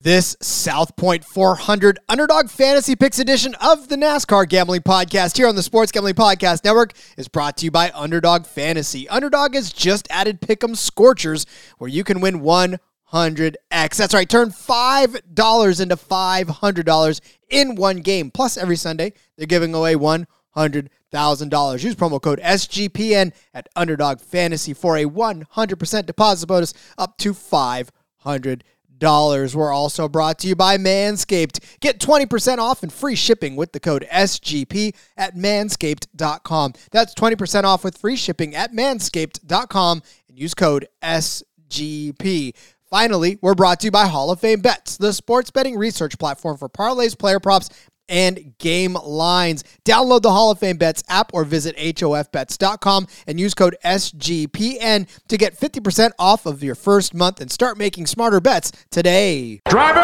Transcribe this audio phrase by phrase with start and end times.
[0.00, 5.56] This South Point 400 Underdog Fantasy Picks edition of the NASCAR Gambling Podcast here on
[5.56, 9.08] the Sports Gambling Podcast Network is brought to you by Underdog Fantasy.
[9.08, 11.46] Underdog has just added Pick'em Scorchers
[11.78, 13.96] where you can win 100x.
[13.96, 17.20] That's right, turn $5 into $500
[17.50, 18.30] in one game.
[18.30, 21.82] Plus, every Sunday, they're giving away $100,000.
[21.82, 28.62] Use promo code SGPN at Underdog Fantasy for a 100% deposit bonus up to 500
[28.98, 29.54] dollars.
[29.56, 31.80] We're also brought to you by Manscaped.
[31.80, 36.74] Get 20% off and free shipping with the code SGP at manscaped.com.
[36.90, 42.54] That's 20% off with free shipping at manscaped.com and use code SGP.
[42.90, 46.56] Finally, we're brought to you by Hall of Fame Bets, the sports betting research platform
[46.56, 47.68] for parlays, player props,
[48.08, 49.64] and game lines.
[49.84, 55.36] Download the Hall of Fame Bets app or visit HOFBets.com and use code SGPN to
[55.36, 59.60] get 50% off of your first month and start making smarter bets today.
[59.68, 59.98] Driver,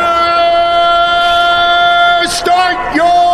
[2.29, 3.34] start your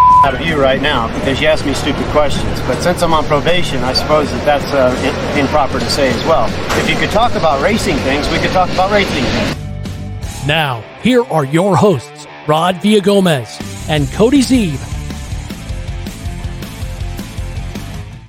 [0.23, 2.59] out of you right now because you asked me stupid questions.
[2.61, 6.23] But since I'm on probation, I suppose that that's uh, in- improper to say as
[6.25, 6.47] well.
[6.79, 10.45] If you could talk about racing things, we could talk about racing things.
[10.45, 14.79] Now, here are your hosts, Rod Villagomez and Cody Zeeb.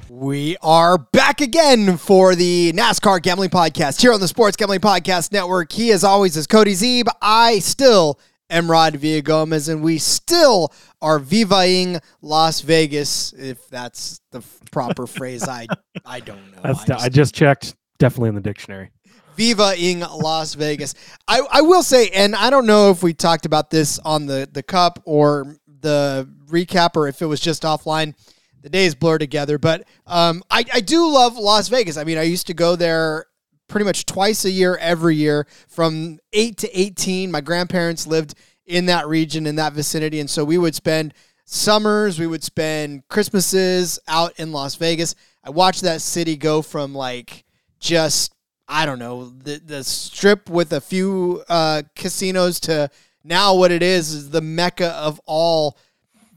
[0.08, 5.32] We are back again for the NASCAR Gambling Podcast here on the Sports Gambling Podcast
[5.32, 5.72] Network.
[5.72, 7.06] He, as always, is Cody Zeeb.
[7.20, 8.20] I still
[8.52, 15.48] am Rod Villagomez, and we still are vivaing Las Vegas, if that's the proper phrase.
[15.48, 15.66] I
[16.04, 16.74] I don't know.
[16.98, 17.74] I I just checked.
[17.98, 18.90] Definitely in the dictionary.
[19.36, 20.94] Viva in Las Vegas.
[21.26, 24.48] I, I will say, and I don't know if we talked about this on the,
[24.50, 28.14] the cup or the recap or if it was just offline.
[28.62, 31.96] The days blur together, but um, I, I do love Las Vegas.
[31.96, 33.26] I mean, I used to go there
[33.72, 37.30] pretty much twice a year, every year from 8 to 18.
[37.32, 38.34] My grandparents lived
[38.66, 40.20] in that region, in that vicinity.
[40.20, 41.14] And so we would spend
[41.46, 45.14] summers, we would spend Christmases out in Las Vegas.
[45.42, 47.44] I watched that city go from like
[47.80, 48.34] just
[48.68, 52.88] I don't know the the strip with a few uh, casinos to
[53.24, 55.76] now what it is is the mecca of all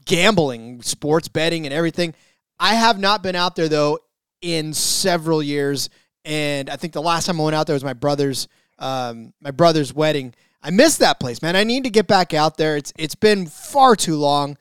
[0.06, 2.14] gambling, sports betting, and everything.
[2.58, 4.00] I have not been out there though
[4.42, 5.88] in several years,
[6.26, 8.48] and I think the last time I went out there was my brother's
[8.78, 10.34] um, my brother's wedding.
[10.62, 11.56] I miss that place, man.
[11.56, 12.76] I need to get back out there.
[12.76, 14.58] It's it's been far too long.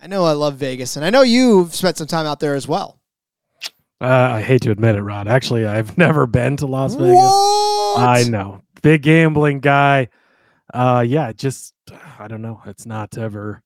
[0.00, 2.68] I know I love Vegas, and I know you've spent some time out there as
[2.68, 3.00] well.
[4.00, 5.26] Uh, I hate to admit it, Rod.
[5.26, 7.14] Actually, I've never been to Las Vegas.
[7.14, 8.00] What?
[8.00, 10.08] I know, big gambling guy.
[10.72, 11.74] Uh, yeah, just
[12.18, 12.62] I don't know.
[12.66, 13.62] It's not ever,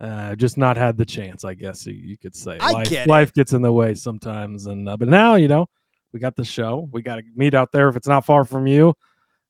[0.00, 1.44] uh, just not had the chance.
[1.44, 2.56] I guess you, you could say.
[2.58, 3.10] I life, get it.
[3.10, 5.66] life gets in the way sometimes, and uh, but now you know
[6.16, 6.88] we got the show.
[6.92, 7.90] We got to meet out there.
[7.90, 8.94] If it's not far from you,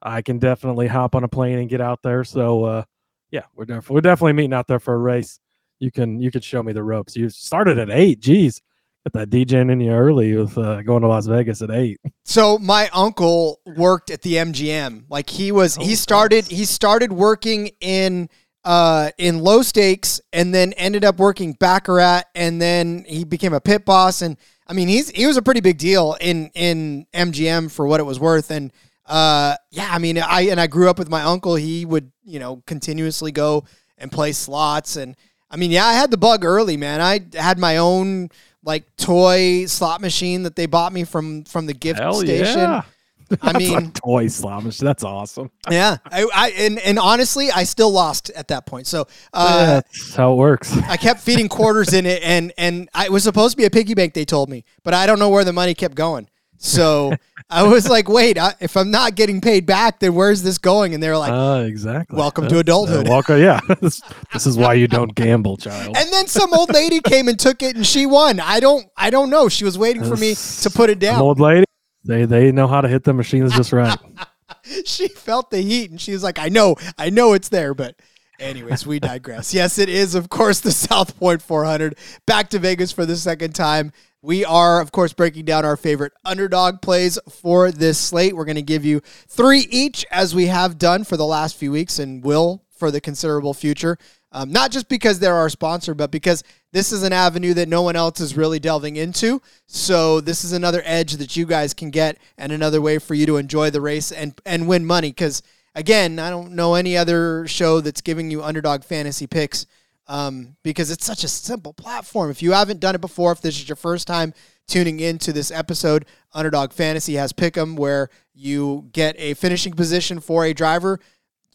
[0.02, 2.24] I can definitely hop on a plane and get out there.
[2.24, 2.82] So uh,
[3.30, 5.38] yeah, we're def- we're definitely meeting out there for a race.
[5.78, 7.14] You can you can show me the ropes.
[7.14, 8.18] You started at eight.
[8.18, 8.60] Geez,
[9.04, 12.00] get that DJing in you early with uh, going to Las Vegas at eight.
[12.24, 15.04] So my uncle worked at the MGM.
[15.08, 16.58] Like he was, he Oh, started, nice.
[16.58, 18.28] he started working in
[18.64, 23.60] uh in low stakes, and then ended up working baccarat, and then he became a
[23.60, 24.20] pit boss.
[24.22, 28.00] And I mean, he's he was a pretty big deal in in MGM for what
[28.00, 28.50] it was worth.
[28.50, 28.72] And
[29.06, 31.54] uh, yeah, I mean, I and I grew up with my uncle.
[31.54, 33.64] He would you know continuously go
[33.98, 35.16] and play slots, and
[35.50, 37.00] I mean, yeah, I had the bug early, man.
[37.00, 38.30] I had my own
[38.64, 42.58] like toy slot machine that they bought me from from the gift Hell station.
[42.58, 42.82] yeah!
[43.42, 44.78] I mean- toy slamish.
[44.78, 45.50] That's awesome.
[45.70, 48.86] Yeah, I, I and and honestly, I still lost at that point.
[48.86, 50.76] So uh, That's how it works.
[50.76, 53.70] I kept feeding quarters in it, and and I, it was supposed to be a
[53.70, 54.14] piggy bank.
[54.14, 56.28] They told me, but I don't know where the money kept going.
[56.58, 57.12] So
[57.50, 60.94] I was like, wait, I, if I'm not getting paid back, then where's this going?
[60.94, 62.16] And they're like, Uh, exactly.
[62.16, 63.06] Welcome to adulthood.
[63.06, 63.40] Uh, welcome.
[63.42, 63.60] Yeah.
[63.82, 64.00] this,
[64.32, 65.94] this is why you don't gamble, child.
[65.98, 68.40] and then some old lady came and took it, and she won.
[68.40, 69.50] I don't, I don't know.
[69.50, 71.20] She was waiting for me to put it An down.
[71.20, 71.65] old lady.
[72.06, 73.98] They they know how to hit the machines just right.
[74.84, 77.96] she felt the heat, and she was like, I know, I know it's there, but
[78.38, 79.54] Anyways, we digress.
[79.54, 81.96] Yes, it is, of course, the South Point 400.
[82.26, 83.92] Back to Vegas for the second time.
[84.22, 88.34] We are, of course, breaking down our favorite underdog plays for this slate.
[88.34, 91.72] We're going to give you three each, as we have done for the last few
[91.72, 93.98] weeks and will for the considerable future.
[94.32, 96.42] Um, not just because they're our sponsor, but because
[96.72, 99.40] this is an avenue that no one else is really delving into.
[99.66, 103.24] So this is another edge that you guys can get and another way for you
[103.26, 105.08] to enjoy the race and, and win money.
[105.10, 105.42] Because,
[105.74, 109.64] again, I don't know any other show that's giving you underdog fantasy picks
[110.08, 112.30] um, because it's such a simple platform.
[112.30, 114.34] If you haven't done it before, if this is your first time
[114.68, 120.44] tuning into this episode, Underdog Fantasy has Pick'em, where you get a finishing position for
[120.44, 121.00] a driver.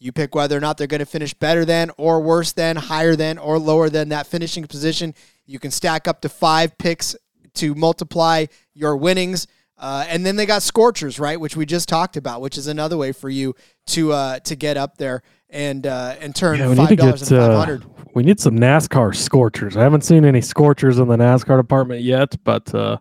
[0.02, 3.14] You pick whether or not they're going to finish better than, or worse than, higher
[3.14, 5.14] than, or lower than that finishing position.
[5.46, 7.14] You can stack up to five picks
[7.54, 9.46] to multiply your winnings.
[9.78, 12.96] Uh, and then they got Scorchers, right, which we just talked about, which is another
[12.96, 13.54] way for you
[13.86, 16.96] to uh, to get up there and uh, and turn Yeah, we need five to
[16.96, 19.76] dollars get and five uh, we need some NASCAR scorchers.
[19.76, 22.98] I haven't seen any scorchers in the NASCAR department yet, but uh,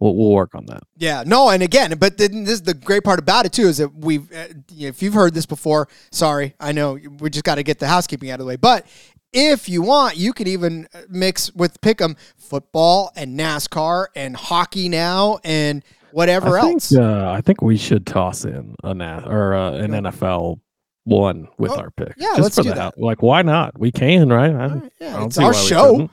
[0.00, 0.82] we'll we'll work on that.
[0.96, 3.76] Yeah, no, and again, but then this is the great part about it too is
[3.78, 7.62] that we've, uh, if you've heard this before, sorry, I know we just got to
[7.62, 8.86] get the housekeeping out of the way, but
[9.32, 14.88] if you want, you can even uh, mix with Pick'em football and NASCAR and hockey
[14.88, 16.96] now and whatever I think else.
[16.96, 20.58] uh, I think we should toss in a Na- or uh, an NFL
[21.04, 22.14] one with Oh, our pick.
[22.16, 22.98] yeah, Just let's for do the that.
[22.98, 23.78] Like, why not?
[23.78, 24.50] We can, right?
[24.50, 26.10] I, right, yeah, it's our show.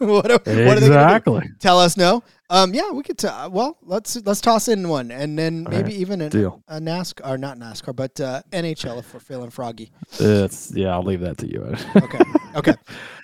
[0.06, 1.50] what, are, what are they gonna exactly.
[1.58, 2.22] Tell us no.
[2.48, 3.18] Um, yeah, we could.
[3.18, 6.62] T- well, let's let's toss in one, and then All maybe right, even a, deal.
[6.68, 9.92] a NASCAR or not NASCAR, but uh, NHL if we're feeling froggy.
[10.18, 10.88] It's yeah.
[10.94, 11.76] I'll leave that to you.
[11.96, 12.18] Okay,
[12.56, 12.74] okay.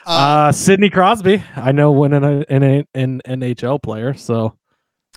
[0.06, 1.43] Uh, uh, Sidney Crosby.
[1.56, 4.56] I know when an, an, an NHL player, so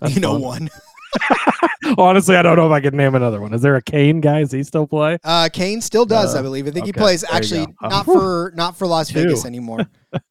[0.08, 0.40] you know fun.
[0.42, 0.70] one.
[1.98, 3.52] Honestly, I don't know if I could name another one.
[3.54, 4.40] Is there a Kane guy?
[4.40, 5.18] Does he still play?
[5.24, 6.66] Uh, Kane still does, I Uh, believe.
[6.66, 7.66] I think he plays actually.
[7.82, 9.86] Uh, not for not for Las Vegas anymore.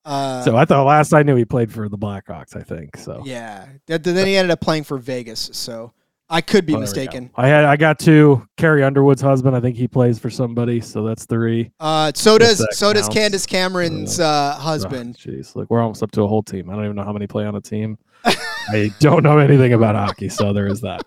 [0.06, 2.56] Uh, so I thought last I knew he played for the Blackhawks.
[2.56, 3.22] I think so.
[3.26, 5.50] yeah, Th- then he ended up playing for Vegas.
[5.54, 5.94] So
[6.30, 7.32] I could be Oh, mistaken.
[7.36, 8.46] I had I got two.
[8.58, 9.56] Carrie Underwood's husband.
[9.56, 10.82] I think he plays for somebody.
[10.82, 11.72] So that's three.
[11.80, 13.16] Uh, so does so does counts.
[13.16, 15.18] Candace Cameron's uh, husband.
[15.26, 16.70] Oh, Jeez, look, we're almost up to a whole team.
[16.70, 17.98] I don't even know how many play on a team.
[18.26, 21.02] I don't know anything about hockey, so there is that.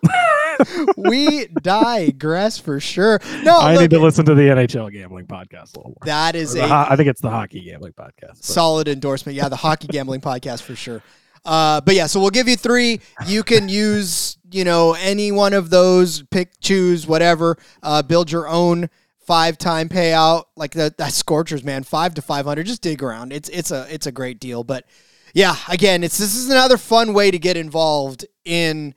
[0.97, 3.19] we digress for sure.
[3.43, 6.05] No, I look, need to listen to the NHL gambling podcast a little more.
[6.05, 8.27] that is a ho- I think it's the hockey gambling podcast.
[8.27, 9.35] but- solid endorsement.
[9.35, 11.01] Yeah, the hockey gambling podcast for sure.
[11.45, 13.01] Uh, but yeah, so we'll give you three.
[13.27, 16.23] You can use, you know, any one of those.
[16.23, 17.57] Pick, choose, whatever.
[17.81, 18.89] Uh, build your own
[19.19, 20.45] five time payout.
[20.55, 22.65] Like that, that Scorchers, man, five to five hundred.
[22.67, 23.33] Just dig around.
[23.33, 24.63] It's it's a it's a great deal.
[24.63, 24.85] But
[25.33, 28.93] yeah, again, it's this is another fun way to get involved in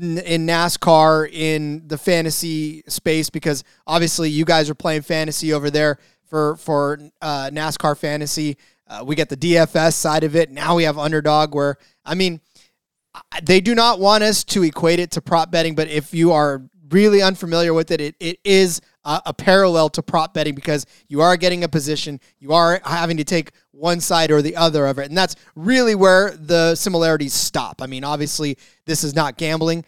[0.00, 5.98] in NASCAR in the fantasy space because obviously you guys are playing fantasy over there
[6.24, 8.56] for for uh, NASCAR fantasy.
[8.86, 10.50] Uh, we get the DFS side of it.
[10.50, 12.40] Now we have underdog where I mean
[13.42, 16.62] they do not want us to equate it to prop betting, but if you are
[16.90, 21.20] really unfamiliar with it, it, it is a, a parallel to prop betting because you
[21.20, 24.98] are getting a position, you are having to take one side or the other of
[24.98, 27.82] it, and that's really where the similarities stop.
[27.82, 29.84] I mean, obviously, this is not gambling.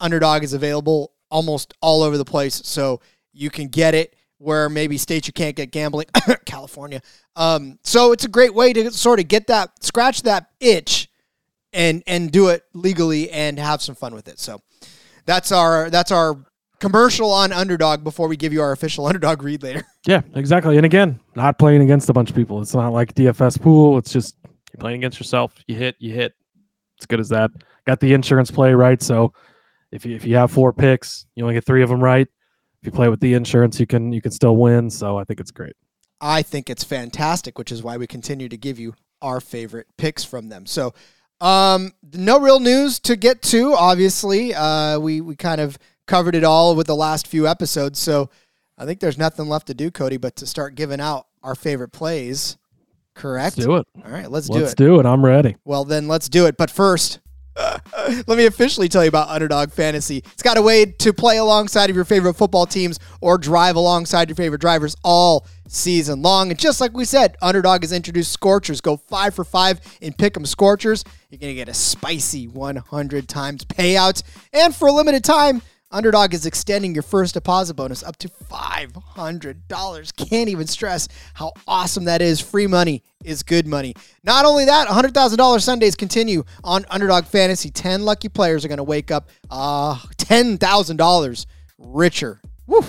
[0.00, 3.00] Underdog is available almost all over the place, so
[3.32, 6.06] you can get it where maybe states you can't get gambling,
[6.44, 7.00] California.
[7.36, 11.08] Um, so it's a great way to sort of get that scratch that itch
[11.72, 14.38] and and do it legally and have some fun with it.
[14.38, 14.60] So
[15.24, 16.38] that's our that's our
[16.80, 19.84] commercial on underdog before we give you our official underdog read later.
[20.06, 20.76] Yeah, exactly.
[20.76, 22.60] And again, not playing against a bunch of people.
[22.60, 23.98] It's not like DFS pool.
[23.98, 25.54] It's just you're playing against yourself.
[25.66, 26.34] You hit, you hit.
[26.96, 27.50] It's good as that.
[27.86, 29.02] Got the insurance play right.
[29.02, 29.32] So
[29.92, 32.26] if you if you have four picks, you only get three of them right.
[32.82, 34.90] If you play with the insurance, you can you can still win.
[34.90, 35.74] So I think it's great.
[36.20, 40.24] I think it's fantastic, which is why we continue to give you our favorite picks
[40.24, 40.66] from them.
[40.66, 40.94] So,
[41.40, 43.74] um, no real news to get to.
[43.74, 47.98] Obviously, uh, we we kind of covered it all with the last few episodes.
[47.98, 48.30] So,
[48.78, 51.92] I think there's nothing left to do, Cody, but to start giving out our favorite
[51.92, 52.58] plays.
[53.14, 53.56] Correct.
[53.56, 53.86] Let's do it.
[54.04, 54.62] All right, let's do it.
[54.62, 55.06] Let's do it.
[55.06, 55.56] I'm ready.
[55.64, 56.58] Well, then let's do it.
[56.58, 57.20] But first,
[58.26, 60.18] let me officially tell you about Underdog Fantasy.
[60.18, 64.28] It's got a way to play alongside of your favorite football teams or drive alongside
[64.28, 66.50] your favorite drivers all season long.
[66.50, 68.82] And just like we said, Underdog has introduced Scorchers.
[68.82, 71.02] Go five for five in Pick'em Scorchers.
[71.30, 74.22] You're going to get a spicy 100 times payout.
[74.52, 80.16] And for a limited time, Underdog is extending your first deposit bonus up to $500.
[80.28, 82.40] Can't even stress how awesome that is.
[82.40, 83.94] Free money is good money.
[84.24, 87.70] Not only that, $100,000 Sundays continue on Underdog Fantasy.
[87.70, 91.46] 10 lucky players are going to wake up uh, $10,000
[91.78, 92.40] richer.
[92.66, 92.84] Woo!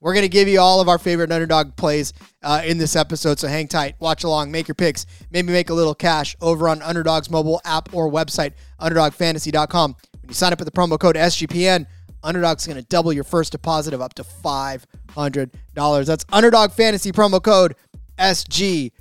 [0.00, 2.12] We're going to give you all of our favorite underdog plays
[2.42, 3.40] uh, in this episode.
[3.40, 6.80] So hang tight, watch along, make your picks, maybe make a little cash over on
[6.82, 9.96] Underdog's mobile app or website, underdogfantasy.com.
[10.20, 11.86] When you sign up with the promo code SGPN,
[12.22, 16.06] Underdog's going to double your first deposit of up to $500.
[16.06, 17.74] That's Underdog Fantasy promo code
[18.18, 18.92] SGPN.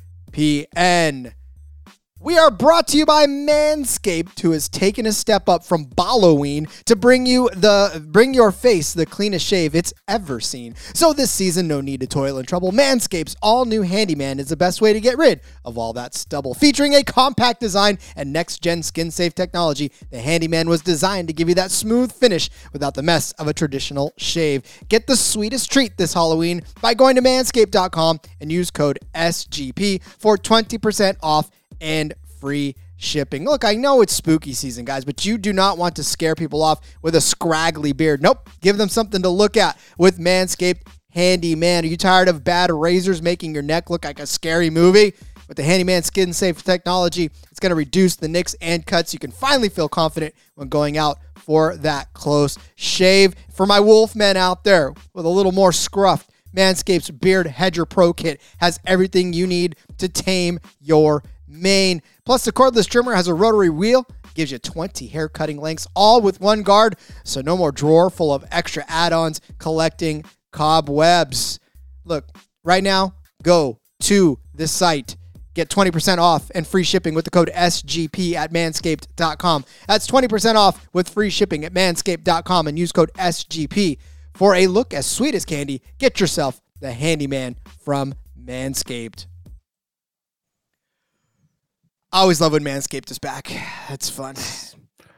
[2.20, 6.66] We are brought to you by Manscaped, who has taken a step up from Halloween
[6.86, 10.74] to bring you the bring your face the cleanest shave it's ever seen.
[10.96, 12.72] So this season, no need to toil in trouble.
[12.72, 16.56] Manscaped's all new Handyman is the best way to get rid of all that stubble.
[16.56, 21.36] Featuring a compact design and next gen skin safe technology, the Handyman was designed to
[21.36, 24.64] give you that smooth finish without the mess of a traditional shave.
[24.90, 30.36] Get the sweetest treat this Halloween by going to manscaped.com and use code SGP for
[30.36, 33.46] 20% off and free shipping.
[33.46, 36.62] Look, I know it's spooky season, guys, but you do not want to scare people
[36.62, 38.22] off with a scraggly beard.
[38.22, 38.50] Nope.
[38.62, 40.82] Give them something to look at with Manscaped
[41.12, 41.84] Handyman.
[41.84, 45.14] Are you tired of bad razors making your neck look like a scary movie?
[45.48, 49.14] With the Handyman skin safe technology, it's going to reduce the nicks and cuts.
[49.14, 53.34] You can finally feel confident when going out for that close shave.
[53.54, 58.12] For my wolf men out there with a little more scruff, Manscaped's Beard Hedger Pro
[58.12, 62.02] Kit has everything you need to tame your mane.
[62.26, 66.22] Plus, the cordless trimmer has a rotary wheel, gives you 20 hair cutting lengths, all
[66.22, 71.60] with one guard, so no more drawer full of extra add ons collecting cobwebs.
[72.04, 72.28] Look,
[72.64, 75.16] right now, go to this site.
[75.54, 79.66] Get 20% off and free shipping with the code SGP at manscaped.com.
[79.88, 83.98] That's 20% off with free shipping at manscaped.com and use code SGP
[84.36, 85.82] for a look as sweet as candy.
[85.98, 89.26] Get yourself the handyman from Manscaped.
[92.18, 93.52] I always love when Manscaped is back.
[93.88, 94.34] That's fun.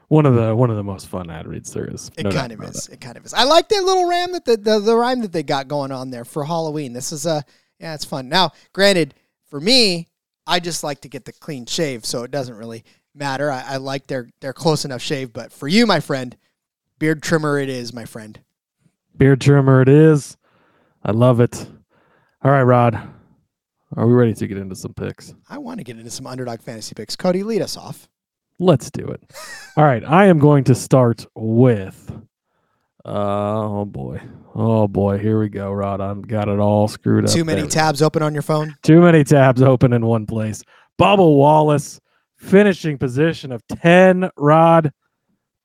[0.09, 2.11] One of the one of the most fun ad reads there is.
[2.17, 2.89] It No kind of is.
[2.89, 3.33] It kind of is.
[3.33, 6.09] I like that little ram that the, the the rhyme that they got going on
[6.09, 6.91] there for Halloween.
[6.91, 7.45] This is a
[7.79, 8.27] yeah, it's fun.
[8.27, 9.13] Now, granted,
[9.45, 10.09] for me,
[10.45, 12.83] I just like to get the clean shave, so it doesn't really
[13.15, 13.49] matter.
[13.49, 16.35] I, I like their their close enough shave, but for you, my friend,
[16.97, 18.37] beard trimmer it is, my friend.
[19.15, 20.35] Beard trimmer it is.
[21.01, 21.65] I love it.
[22.43, 23.09] All right, Rod.
[23.95, 25.33] Are we ready to get into some picks?
[25.49, 27.15] I want to get into some underdog fantasy picks.
[27.15, 28.07] Cody, lead us off.
[28.59, 29.23] Let's do it.
[29.77, 32.11] All right, I am going to start with.
[33.05, 34.21] Uh, oh boy,
[34.53, 36.01] oh boy, here we go, Rod.
[36.01, 37.31] I've got it all screwed up.
[37.31, 37.69] Too many there.
[37.69, 38.75] tabs open on your phone.
[38.83, 40.61] Too many tabs open in one place.
[40.99, 41.99] Bubba Wallace,
[42.35, 44.91] finishing position of 10, Rod.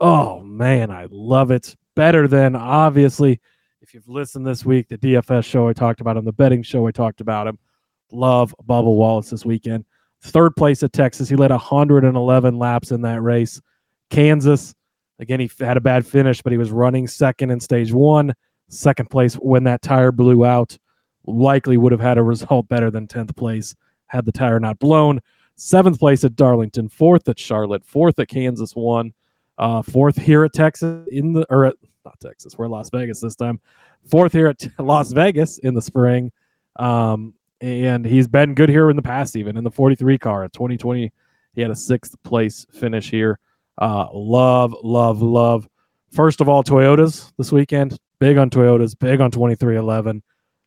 [0.00, 1.76] Oh, man, I love it.
[1.96, 3.40] Better than, obviously,
[3.80, 6.86] if you've listened this week, the DFS show I talked about him, the betting show
[6.86, 7.58] I talked about him.
[8.14, 9.84] Love Bubba Wallace this weekend.
[10.22, 11.28] Third place at Texas.
[11.28, 13.60] He led 111 laps in that race.
[14.10, 14.74] Kansas,
[15.18, 18.34] again, he had a bad finish, but he was running second in stage one.
[18.68, 20.78] Second place when that tire blew out
[21.26, 23.74] likely would have had a result better than 10th place
[24.06, 25.20] had the tire not blown.
[25.56, 29.12] Seventh place at Darlington, fourth at Charlotte, fourth at Kansas one,
[29.58, 33.36] uh, fourth here at Texas in the or at, not Texas, we're Las Vegas this
[33.36, 33.60] time.
[34.10, 36.32] Fourth here at Las Vegas in the spring.
[36.76, 40.52] Um, and he's been good here in the past, even in the 43 car at
[40.52, 41.10] 2020.
[41.54, 43.38] He had a sixth place finish here.
[43.80, 45.66] Uh, love, love, love.
[46.12, 47.98] First of all, Toyotas this weekend.
[48.18, 50.20] Big on Toyotas, big on 23XI.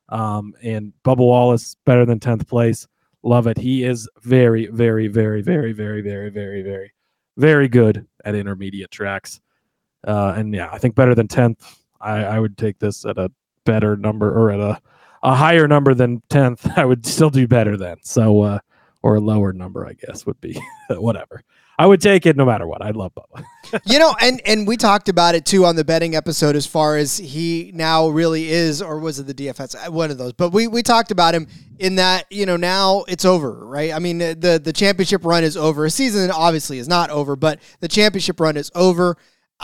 [0.09, 2.87] Um, and Bubba Wallace better than 10th place.
[3.21, 3.57] Love it.
[3.57, 6.93] He is very, very, very, very, very, very, very, very,
[7.37, 9.39] very good at intermediate tracks.
[10.05, 11.77] Uh, and yeah, I think better than 10th.
[12.01, 13.31] I, I would take this at a
[13.65, 14.81] better number or at a,
[15.23, 16.77] a higher number than 10th.
[16.77, 17.97] I would still do better than.
[18.03, 18.59] So, uh,
[19.03, 20.59] or a lower number, I guess, would be
[20.89, 21.43] whatever.
[21.79, 22.81] I would take it no matter what.
[22.81, 23.43] I love Bubba.
[23.85, 26.97] you know, and and we talked about it too on the betting episode as far
[26.97, 29.89] as he now really is, or was it the DFS?
[29.89, 30.33] One of those.
[30.33, 31.47] But we we talked about him
[31.77, 33.93] in that you know now it's over, right?
[33.93, 35.85] I mean the the championship run is over.
[35.85, 39.15] A season obviously is not over, but the championship run is over.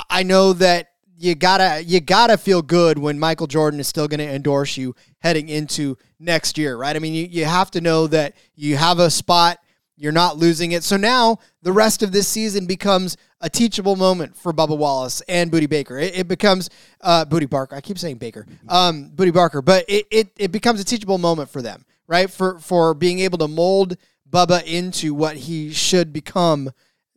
[0.07, 4.19] I know that you gotta you gotta feel good when Michael Jordan is still going
[4.19, 6.95] to endorse you heading into next year, right?
[6.95, 9.59] I mean, you, you have to know that you have a spot
[9.95, 10.83] you're not losing it.
[10.83, 15.51] So now the rest of this season becomes a teachable moment for Bubba Wallace and
[15.51, 15.97] Booty Baker.
[15.97, 16.69] It, it becomes
[17.01, 17.75] uh, Bootie Barker.
[17.75, 21.49] I keep saying Baker, um, Bootie Barker, but it, it it becomes a teachable moment
[21.49, 22.29] for them, right?
[22.29, 23.97] For for being able to mold
[24.29, 26.71] Bubba into what he should become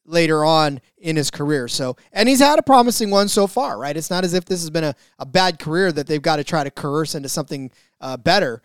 [0.07, 1.69] later on in his career.
[1.69, 3.97] So, and he's had a promising one so far, right?
[3.97, 6.45] It's not as if this has been a, a bad career that they've got to
[6.45, 7.71] try to coerce into something
[8.01, 8.63] uh, better.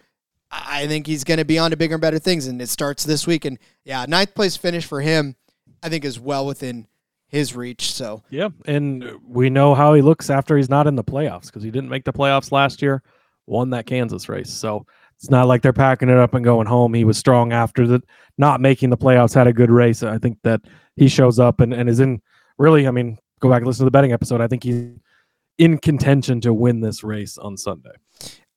[0.52, 3.04] I think he's going to be on to bigger and better things, and it starts
[3.04, 3.46] this week.
[3.46, 5.36] And yeah, ninth place finish for him,
[5.82, 6.88] I think, is well within
[7.28, 7.94] his reach.
[7.94, 11.64] So yeah, and we know how he looks after he's not in the playoffs because
[11.64, 13.02] he didn't make the playoffs last year.
[13.48, 14.50] won that Kansas race.
[14.50, 14.86] So
[15.22, 16.96] it's not like they're packing it up and going home.
[16.96, 18.02] He was strong after the
[18.40, 20.02] not making the playoffs, had a good race.
[20.02, 20.62] I think that
[20.96, 22.24] he shows up and, and is in
[22.58, 24.42] really, I mean, go back and listen to the betting episode.
[24.42, 24.90] I think he's
[25.60, 27.92] in contention to win this race on Sunday.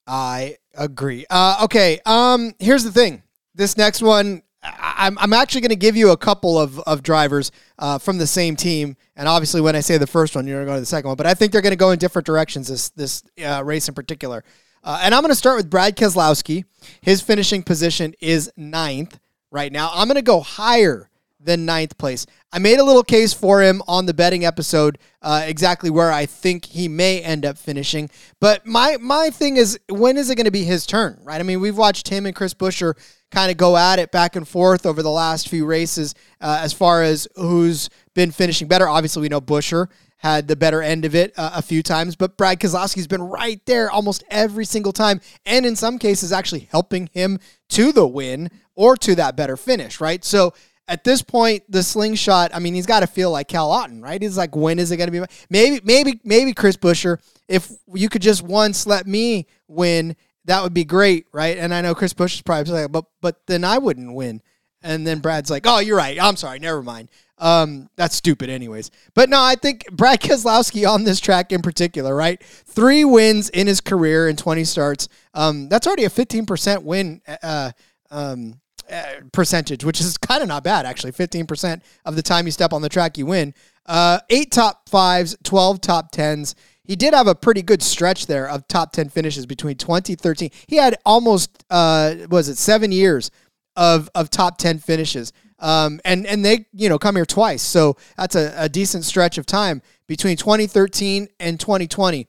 [0.07, 1.27] I agree.
[1.29, 2.01] Uh, okay.
[2.07, 3.25] Um, here's the thing.
[3.55, 7.53] This next one, I'm, I'm actually going to give you a couple of, of drivers
[7.79, 8.97] uh, from the same team.
[9.17, 11.09] And obviously, when I say the first one, you're going to go to the second
[11.09, 11.17] one.
[11.19, 13.95] But I think they're going to go in different directions this, this uh, race in
[13.95, 14.45] particular.
[14.85, 16.65] Uh, and I'm going to start with Brad Keselowski.
[17.01, 19.19] His finishing position is ninth
[19.51, 19.91] right now.
[19.95, 21.09] I'm going to go higher
[21.41, 22.27] than ninth place.
[22.53, 26.27] I made a little case for him on the betting episode, uh, exactly where I
[26.27, 28.11] think he may end up finishing.
[28.41, 31.19] But my my thing is, when is it going to be his turn?
[31.23, 31.41] Right?
[31.41, 32.95] I mean, we've watched him and Chris Buescher
[33.31, 36.73] kind of go at it back and forth over the last few races uh, as
[36.73, 38.89] far as who's been finishing better.
[38.89, 39.89] Obviously, we know Buescher
[40.25, 43.61] had the better end of it uh, a few times, but Brad Keselowski's been right
[43.67, 47.39] there almost every single time, and in some cases, actually helping him
[47.69, 50.01] to the win or to that better finish.
[50.01, 50.25] Right?
[50.25, 50.55] So
[50.89, 54.21] at this point, the slingshot, I mean, he's got to feel like Cal Otten, right?
[54.21, 55.27] He's like, when is it going to be?
[55.51, 60.17] Maybe, maybe, maybe Chris Buescher, if you could just once let me win,
[60.47, 61.59] that would be great, right?
[61.59, 64.43] And I know Chris Buescher's probably like, but, but then I wouldn't win.
[64.83, 66.19] And then Brad's like, oh, you're right.
[66.23, 66.59] I'm sorry.
[66.59, 67.11] Never mind.
[67.39, 68.91] Um, that's stupid, anyways.
[69.15, 72.43] But no, I think Brad Keselowski on this track in particular, right?
[72.43, 75.09] Three wins in his career in 20 starts.
[75.35, 77.21] Um, that's already a 15% win.
[77.43, 77.73] Uh,
[78.11, 78.61] um,
[78.91, 81.11] uh, percentage, which is kind of not bad actually.
[81.11, 83.55] Fifteen percent of the time you step on the track, you win.
[83.87, 86.55] Uh, eight top fives, twelve top tens.
[86.85, 90.51] He did have a pretty good stretch there of top ten finishes between 2013.
[90.67, 93.31] He had almost uh, was it seven years
[93.77, 95.33] of of top ten finishes.
[95.59, 99.39] Um, and and they you know come here twice, so that's a, a decent stretch
[99.39, 102.27] of time between 2013 and 2020.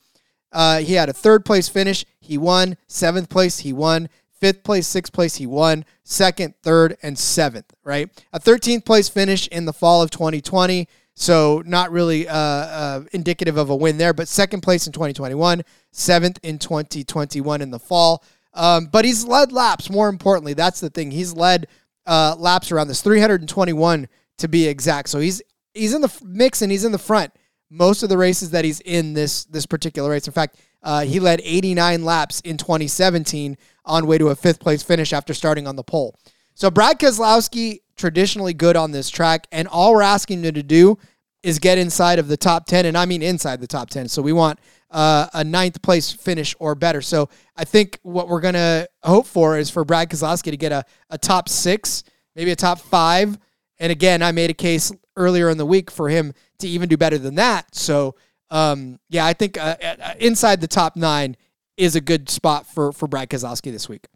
[0.52, 2.06] Uh, he had a third place finish.
[2.20, 2.78] He won.
[2.88, 3.60] Seventh place.
[3.60, 4.10] He won
[4.40, 8.10] fifth place, sixth place, he won, second, third, and seventh, right?
[8.34, 10.88] A 13th place finish in the fall of 2020.
[11.16, 15.64] So not really uh, uh, indicative of a win there, but second place in 2021,
[15.92, 18.22] seventh in 2021 in the fall.
[18.56, 19.90] Um, but he's led laps.
[19.90, 21.12] More importantly, that's the thing.
[21.12, 21.68] He's led
[22.06, 24.08] uh, laps around this 321
[24.40, 25.10] to be exact.
[25.10, 25.42] So he's
[25.74, 27.32] he's in the mix and he's in the front
[27.70, 30.28] most of the races that he's in this this particular race.
[30.28, 34.84] In fact, uh, he led 89 laps in 2017 on way to a fifth place
[34.84, 36.18] finish after starting on the pole.
[36.54, 40.98] So Brad Keselowski, traditionally good on this track, and all we're asking him to do
[41.44, 44.08] is get inside of the top 10, and I mean inside the top 10.
[44.08, 44.60] So we want
[44.92, 47.02] uh, a ninth place finish or better.
[47.02, 50.72] So I think what we're going to hope for is for Brad Keselowski to get
[50.72, 52.04] a, a top six,
[52.36, 53.38] maybe a top five.
[53.80, 56.98] And again, I made a case earlier in the week for him to even do
[56.98, 57.76] better than that.
[57.76, 58.16] So
[58.50, 61.36] um, yeah, I think uh, uh, inside the top nine
[61.78, 64.08] is a good spot for for Brad Keselowski this week.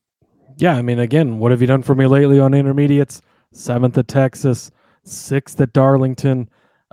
[0.58, 3.22] Yeah, I mean, again, what have you done for me lately on intermediates?
[3.52, 4.72] Seventh at Texas,
[5.04, 6.50] sixth at Darlington,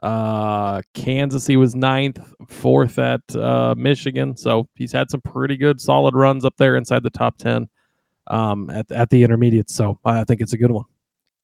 [0.07, 1.47] uh, Kansas.
[1.47, 4.37] He was ninth, fourth at uh, Michigan.
[4.37, 7.69] So he's had some pretty good, solid runs up there inside the top ten
[8.29, 9.75] um, at at the intermediates.
[9.75, 10.85] So I think it's a good one.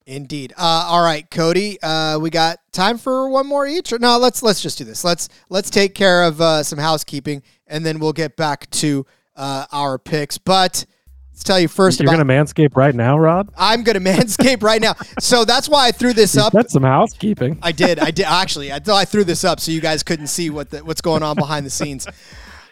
[0.05, 0.53] Indeed.
[0.57, 1.81] Uh, all right, Cody.
[1.81, 3.91] Uh, we got time for one more each.
[3.91, 5.03] Or no, let's let's just do this.
[5.03, 9.65] Let's let's take care of uh, some housekeeping, and then we'll get back to uh,
[9.71, 10.37] our picks.
[10.37, 10.85] But
[11.33, 12.25] let's tell you 1st You're about.
[12.25, 13.49] gonna manscape right now, Rod.
[13.57, 14.93] I'm gonna manscape right now.
[15.19, 16.53] So that's why I threw this up.
[16.53, 17.57] That's some housekeeping.
[17.61, 17.99] I did.
[17.99, 18.71] I did actually.
[18.71, 21.35] I, I threw this up so you guys couldn't see what the, what's going on
[21.35, 22.07] behind the scenes.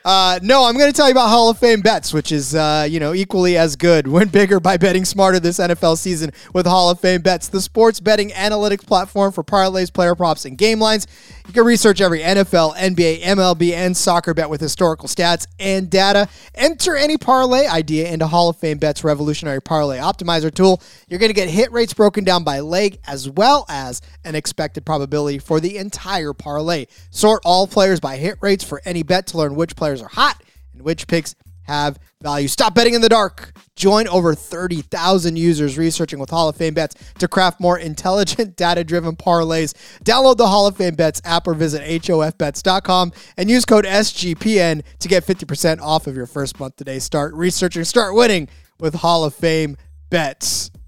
[0.04, 2.88] Uh, no, I'm going to tell you about Hall of Fame bets, which is uh,
[2.90, 4.08] you know equally as good.
[4.08, 8.00] Win bigger by betting smarter this NFL season with Hall of Fame bets, the sports
[8.00, 11.06] betting analytics platform for parlays, player props, and game lines.
[11.52, 16.30] You can research every NFL, NBA, MLB, and soccer bet with historical stats and data.
[16.56, 20.82] Enter any parlay idea into Hall of Fame bets revolutionary parlay optimizer tool.
[21.10, 24.86] You're going to get hit rates broken down by leg as well as an expected
[24.86, 26.86] probability for the entire parlay.
[27.10, 30.42] Sort all players by hit rates for any bet to learn which players are hot
[30.72, 32.48] and which picks have value.
[32.48, 33.54] Stop betting in the dark.
[33.76, 38.84] Join over 30,000 users researching with Hall of Fame bets to craft more intelligent, data
[38.84, 39.74] driven parlays.
[40.04, 45.08] Download the Hall of Fame bets app or visit HOFBets.com and use code SGPN to
[45.08, 47.00] get 50% off of your first month today.
[47.00, 48.48] Start researching, start winning
[48.80, 49.78] with Hall of Fame
[50.10, 50.72] bets.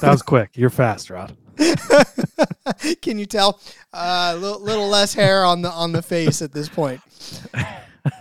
[0.00, 0.50] That was quick.
[0.54, 1.36] You're fast, Rod.
[3.02, 3.60] Can you tell?
[3.92, 7.00] A uh, little, little less hair on the on the face at this point.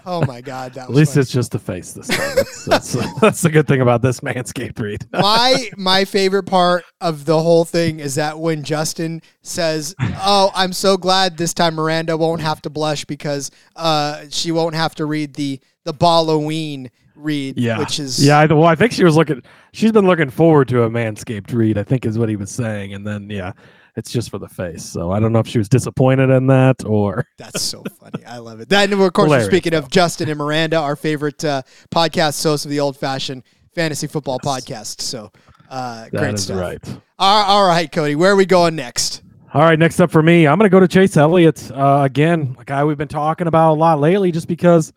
[0.10, 1.22] Oh my god, that At least funny.
[1.24, 2.36] it's just the face this time.
[2.38, 5.06] That's, that's, that's the good thing about this Manscaped read.
[5.14, 10.72] my my favorite part of the whole thing is that when Justin says, "Oh, I'm
[10.72, 15.06] so glad this time Miranda won't have to blush because uh, she won't have to
[15.06, 18.40] read the the Halloween read, Yeah, which is yeah.
[18.40, 19.44] I, well, I think she was looking.
[19.74, 21.78] She's been looking forward to a Manscaped read.
[21.78, 23.52] I think is what he was saying, and then yeah,
[23.98, 24.86] it's just for the face.
[24.86, 28.24] So I don't know if she was disappointed in that or That's so funny.
[28.26, 28.70] I love it.
[28.70, 32.64] Then, of course, we're Hilarious, speaking of Justin and Miranda, our favorite uh, podcast hosts
[32.64, 35.02] of the old fashioned fantasy football podcast.
[35.02, 35.32] So,
[35.70, 36.60] uh, that great is stuff.
[36.60, 37.02] right.
[37.20, 39.24] All, all right, Cody, where are we going next?
[39.54, 42.56] All right, next up for me, I'm going to go to Chase Elliott uh, again,
[42.60, 44.94] a guy we've been talking about a lot lately, just because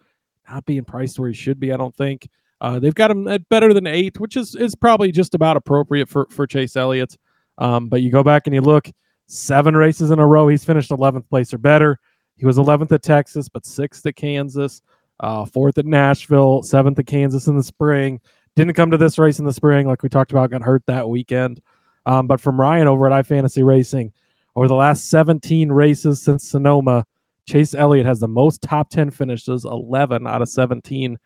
[0.49, 1.73] not being priced where he should be.
[1.73, 2.29] I don't think
[2.61, 6.09] uh, they've got him at better than eighth, which is is probably just about appropriate
[6.09, 7.17] for for Chase Elliott.
[7.61, 8.91] Um, but you go back and you look,
[9.27, 11.99] seven races in a row, he's finished 11th place or better.
[12.37, 14.83] He was 11th at Texas, but sixth at Kansas,
[15.21, 18.21] uh, fourth at Nashville, seventh at Kansas in the spring.
[18.57, 21.09] Didn't come to this race in the spring, like we talked about, got hurt that
[21.09, 21.61] weekend.
[22.07, 24.13] Um, but from Ryan over at iFantasy Racing,
[24.57, 27.05] over the last 17 races since Sonoma,
[27.47, 31.19] Chase Elliott has the most top 10 finishes, 11 out of 17,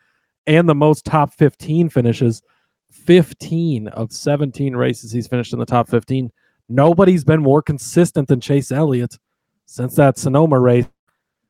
[0.46, 2.42] and the most top 15 finishes,
[2.94, 6.30] 15 of 17 races he's finished in the top 15.
[6.68, 9.18] Nobody's been more consistent than Chase Elliott
[9.66, 10.86] since that Sonoma race.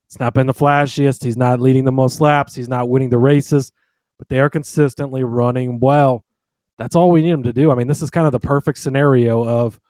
[0.07, 1.23] It's not been the flashiest.
[1.23, 2.55] He's not leading the most laps.
[2.55, 3.73] He's not winning the races,
[4.19, 6.25] but they are consistently running well.
[6.79, 7.71] That's all we need him to do.
[7.71, 9.81] I mean, this is kind of the perfect scenario of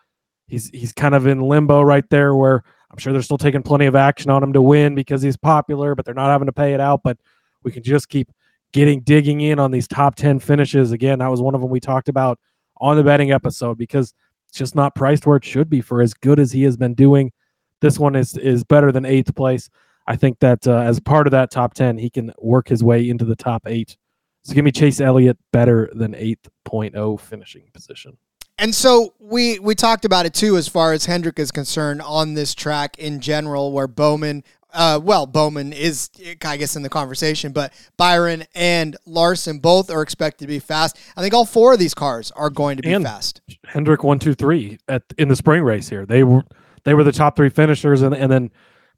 [0.46, 3.86] he's he's kind of in limbo right there where I'm sure they're still taking plenty
[3.86, 6.74] of action on him to win because he's popular, but they're not having to pay
[6.74, 7.02] it out.
[7.02, 7.18] But
[7.62, 8.30] we can just keep
[8.74, 10.92] getting digging in on these top 10 finishes.
[10.92, 12.38] Again, that was one of them we talked about
[12.78, 14.12] on the betting episode because
[14.48, 16.92] it's just not priced where it should be for as good as he has been
[16.92, 17.32] doing.
[17.80, 19.70] This one is is better than eighth place.
[20.06, 23.08] I think that uh, as part of that top 10, he can work his way
[23.08, 23.96] into the top eight.
[24.42, 28.18] So give me Chase Elliott better than 8.0 finishing position.
[28.58, 32.34] And so we we talked about it too, as far as Hendrick is concerned on
[32.34, 36.10] this track in general, where Bowman, uh, well, Bowman is
[36.44, 40.98] I guess in the conversation, but Byron and Larson both are expected to be fast.
[41.16, 43.40] I think all four of these cars are going to be And- fast.
[43.66, 46.04] Hendrick one two three at in the spring race here.
[46.04, 46.42] They were
[46.84, 48.50] they were the top three finishers, and and then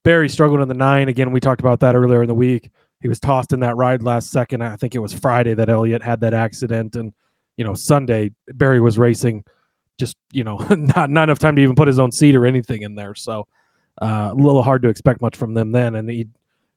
[0.02, 1.30] Berry struggled in the nine again.
[1.32, 2.70] We talked about that earlier in the week.
[3.00, 4.62] He was tossed in that ride last second.
[4.62, 7.12] I think it was Friday that Elliott had that accident, and
[7.56, 9.44] you know Sunday Berry was racing,
[9.98, 12.82] just you know not not enough time to even put his own seat or anything
[12.82, 13.14] in there.
[13.14, 13.46] So
[14.00, 16.28] uh, a little hard to expect much from them then, and he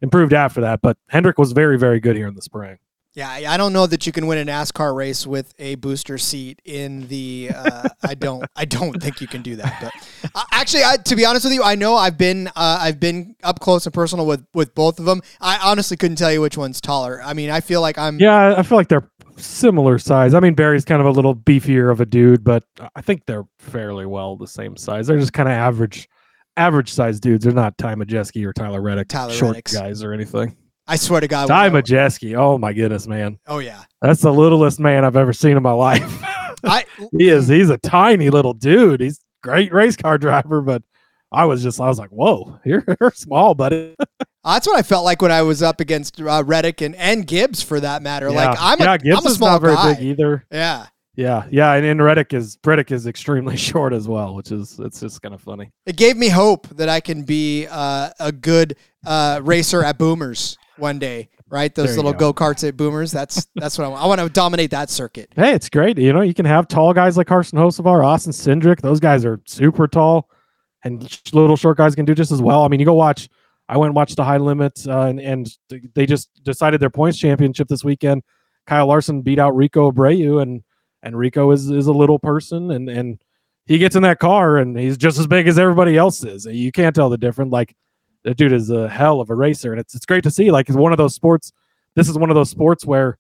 [0.02, 0.82] improved after that.
[0.82, 2.78] But Hendrick was very very good here in the spring.
[3.14, 6.62] Yeah, I don't know that you can win a NASCAR race with a booster seat
[6.64, 7.50] in the.
[7.54, 8.46] Uh, I don't.
[8.56, 9.78] I don't think you can do that.
[9.82, 12.48] But uh, actually, I, to be honest with you, I know I've been.
[12.50, 15.22] Uh, I've been up close and personal with with both of them.
[15.42, 17.20] I honestly couldn't tell you which one's taller.
[17.24, 18.20] I mean, I feel like I'm.
[18.20, 20.34] Yeah, I feel like they're similar size.
[20.36, 22.64] I mean, Berry's kind of a little beefier of a dude, but
[22.96, 25.08] I think they're fairly well the same size.
[25.08, 26.08] They're just kind of average,
[26.60, 27.46] average size dudes.
[27.46, 29.74] They're not Ty Majeski or Tyler Reddick, Tyler short Reddick's.
[29.74, 30.56] guys or anything.
[30.88, 31.48] I swear to God.
[31.48, 33.84] Ty Majeski, oh my goodness, man, Oh yeah.
[34.02, 36.04] that's the littlest man I've ever seen in my life.
[36.64, 36.84] I.
[37.18, 37.48] he is.
[37.48, 39.00] He's a tiny little dude.
[39.02, 40.82] He's great race car driver, but
[41.32, 43.96] I was just, I was like, whoa, you're, you're small, buddy.
[44.44, 47.62] That's what I felt like when I was up against uh, Reddick and, and Gibbs
[47.62, 48.32] for that matter.
[48.32, 49.94] Like I'm yeah, a, Gibbs I'm a is small not very guy.
[49.94, 50.46] big either.
[50.52, 50.88] Yeah.
[51.20, 55.02] Yeah, yeah, and, and Reddick is Reddick is extremely short as well, which is it's
[55.02, 55.70] just kind of funny.
[55.86, 60.58] It gave me hope that I can be uh, a good uh, racer at Boomers
[60.78, 61.28] one day.
[61.50, 62.32] Right, those little go.
[62.32, 63.12] karts at Boomers.
[63.12, 64.04] That's that's what I want.
[64.04, 65.34] I want to dominate that circuit.
[65.36, 65.98] Hey, it's great.
[65.98, 68.80] You know, you can have tall guys like Carson Hocevar, Austin Cindric.
[68.80, 70.30] Those guys are super tall,
[70.86, 71.02] and
[71.34, 72.64] little short guys can do just as well.
[72.64, 73.28] I mean, you go watch.
[73.68, 75.58] I went and watched the high limit, uh, and and
[75.96, 78.22] they just decided their points championship this weekend.
[78.68, 80.62] Kyle Larson beat out Rico Abreu, and
[81.04, 83.24] and Rico is is a little person, and and
[83.66, 86.46] he gets in that car, and he's just as big as everybody else is.
[86.46, 87.52] You can't tell the difference.
[87.52, 87.76] Like
[88.24, 90.52] that dude is a hell of a racer, and it's it's great to see.
[90.52, 91.52] Like it's one of those sports.
[91.96, 93.18] This is one of those sports where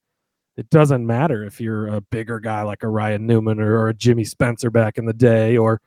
[0.57, 3.93] it doesn't matter if you're a bigger guy like a Ryan Newman or, or a
[3.93, 5.81] Jimmy Spencer back in the day, or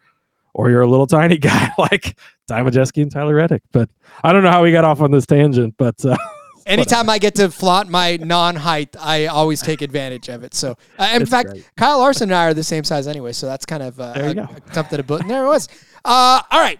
[0.55, 2.17] or you're a little tiny guy like
[2.49, 3.63] Ty and Tyler Reddick.
[3.73, 3.91] But
[4.23, 6.17] I don't know how we got off on this tangent, but uh,
[6.67, 10.55] Anytime I get to flaunt my non-height, I always take advantage of it.
[10.55, 11.71] So, uh, in It's fact, great.
[11.77, 14.29] Kyle Larson and I are the same size anyway, so that's kind of uh, There
[14.31, 15.23] a- something to put.
[15.23, 15.69] And there it was.
[16.05, 16.79] Uh, all right,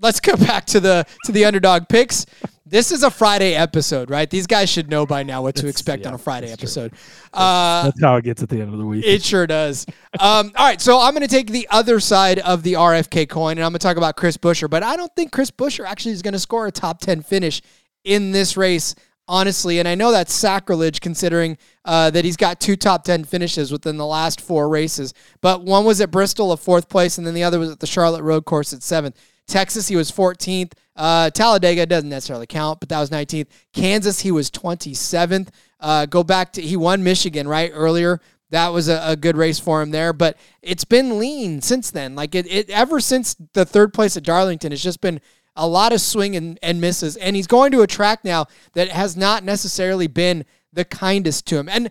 [0.00, 2.26] let's go back to the to the underdog picks.
[2.66, 4.30] This is a Friday episode, right?
[4.30, 6.92] These guys should know by now what to It's- expect yeah, on a Friday episode.
[7.34, 9.04] Uh, that's how it gets at the end of the week.
[9.04, 9.86] It sure does.
[10.20, 13.52] Um, all right, so I'm going to take the other side of the RFK coin,
[13.58, 14.70] and I'm going to talk about Chris Buescher.
[14.70, 17.60] But I don't think Chris Buescher actually is going to score a top 10 finish
[18.04, 18.94] in this race
[19.30, 19.78] honestly.
[19.78, 23.96] And I know that's sacrilege considering uh, that he's got two top 10 finishes within
[23.96, 25.14] the last four races.
[25.40, 27.86] But one was at Bristol, of fourth place, and then the other was at the
[27.86, 29.16] Charlotte Road Course at seventh.
[29.46, 30.72] Texas, he was 14th.
[30.96, 33.46] Uh, Talladega doesn't necessarily count, but that was 19th.
[33.72, 35.48] Kansas, he was 27th.
[35.78, 37.70] Uh, go back to, he won Michigan, right?
[37.72, 38.20] Earlier.
[38.50, 42.16] That was a, a, good race for him there, but it's been lean since then.
[42.16, 45.20] Like it, it ever since the third place at Darlington, it's just been
[45.56, 47.16] a lot of swing and, and misses.
[47.16, 51.58] And he's going to a track now that has not necessarily been the kindest to
[51.58, 51.68] him.
[51.68, 51.90] And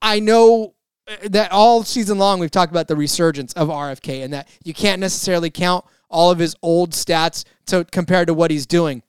[0.00, 0.74] I know
[1.08, 4.74] uh, that all season long we've talked about the resurgence of RFK and that you
[4.74, 9.02] can't necessarily count all of his old stats to compared to what he's doing.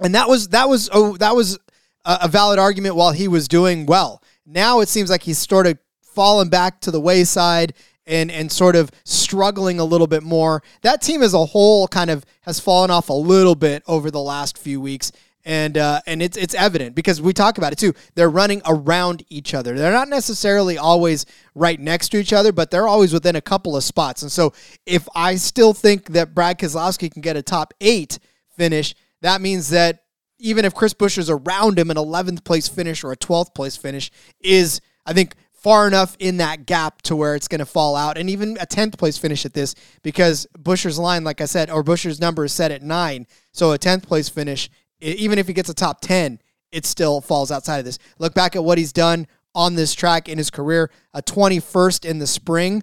[0.00, 1.58] And that was that was oh that was
[2.04, 4.22] a, a valid argument while he was doing well.
[4.46, 7.74] Now it seems like he's sort of fallen back to the wayside
[8.06, 10.62] and and sort of struggling a little bit more.
[10.82, 14.20] That team as a whole kind of has fallen off a little bit over the
[14.20, 15.12] last few weeks.
[15.46, 17.92] And uh, and it's it's evident because we talk about it too.
[18.14, 19.76] They're running around each other.
[19.76, 23.76] They're not necessarily always right next to each other, but they're always within a couple
[23.76, 24.22] of spots.
[24.22, 24.54] And so,
[24.86, 28.18] if I still think that Brad Keselowski can get a top eight
[28.56, 30.04] finish, that means that
[30.38, 34.10] even if Chris Buescher's around him, an 11th place finish or a 12th place finish
[34.40, 38.18] is, I think, far enough in that gap to where it's going to fall out.
[38.18, 41.82] And even a 10th place finish at this because Buescher's line, like I said, or
[41.82, 43.26] Buescher's number is set at nine.
[43.50, 44.68] So a 10th place finish,
[45.00, 46.38] even if he gets a top 10,
[46.70, 47.98] it still falls outside of this.
[48.18, 52.18] Look back at what he's done on this track in his career a 21st in
[52.18, 52.82] the spring,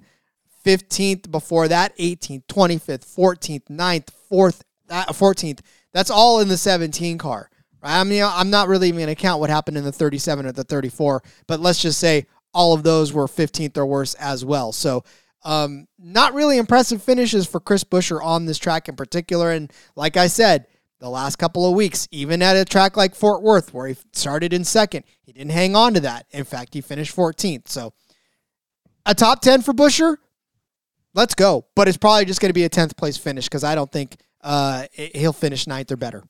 [0.66, 5.60] 15th before that, 18th, 25th, 14th, 9th, 4th, 14th.
[5.94, 7.52] That's all in the 17 car.
[7.84, 10.52] I mean, I'm not really even going to count what happened in the 37 or
[10.52, 14.72] the 34, but let's just say all of those were 15th or worse as well.
[14.72, 15.04] So,
[15.44, 19.52] um, not really impressive finishes for Chris Buescher on this track in particular.
[19.52, 20.68] And like I said,
[21.00, 24.54] the last couple of weeks, even at a track like Fort Worth, where he started
[24.54, 26.28] in second, he didn't hang on to that.
[26.30, 27.70] In fact, he finished 14th.
[27.70, 27.94] So,
[29.06, 30.18] a top 10 for Buescher,
[31.16, 31.66] let's go.
[31.76, 34.18] But it's probably just going to be a 10th place finish because I don't think
[34.42, 36.24] uh, he'll finish ninth or better.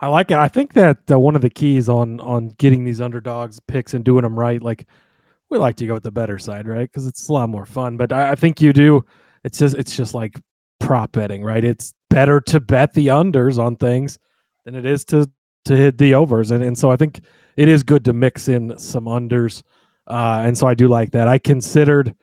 [0.00, 0.38] I like it.
[0.38, 4.02] I think that uh, one of the keys on on getting these underdogs picks and
[4.02, 4.86] doing them right, like
[5.50, 6.88] we like to go with the better side, right?
[6.90, 7.96] Because it's a lot more fun.
[7.96, 9.04] But I, I, think you do.
[9.44, 10.40] It's just it's just like
[10.78, 11.64] prop betting, right?
[11.64, 14.18] It's better to bet the unders on things
[14.64, 15.28] than it is to
[15.66, 17.20] to hit the overs, and and so I think
[17.56, 19.62] it is good to mix in some unders,
[20.06, 21.28] uh, and so I do like that.
[21.28, 22.14] I considered,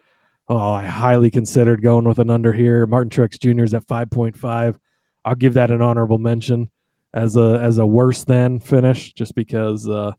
[0.47, 2.87] oh, I highly considered going with an under here.
[2.87, 3.63] Martin Truex Jr.
[3.63, 4.79] is at five point five.
[5.25, 6.71] I'll give that an honorable mention
[7.13, 10.13] as a as a worse than finish, just because uh,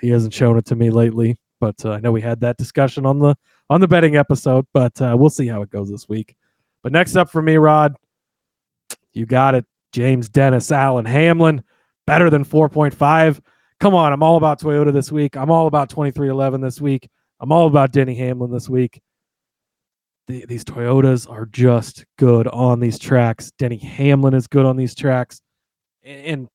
[0.00, 1.38] he hasn't shown it to me lately.
[1.60, 3.36] But uh, I know we had that discussion on the
[3.70, 6.36] on the betting episode, but uh, we'll see how it goes this week.
[6.82, 7.96] But next up for me, Rod,
[9.12, 9.64] you got it.
[9.92, 11.64] James Dennis Allen Hamlin,
[12.06, 13.40] better than 4.5.
[13.80, 15.36] Come on, I'm all about Toyota this week.
[15.36, 17.08] I'm all about 23XI this week.
[17.40, 19.00] I'm all about Denny Hamlin this week.
[20.28, 23.52] The, these Toyotas are just good on these tracks.
[23.58, 25.40] Denny Hamlin is good on these tracks.
[26.02, 26.48] And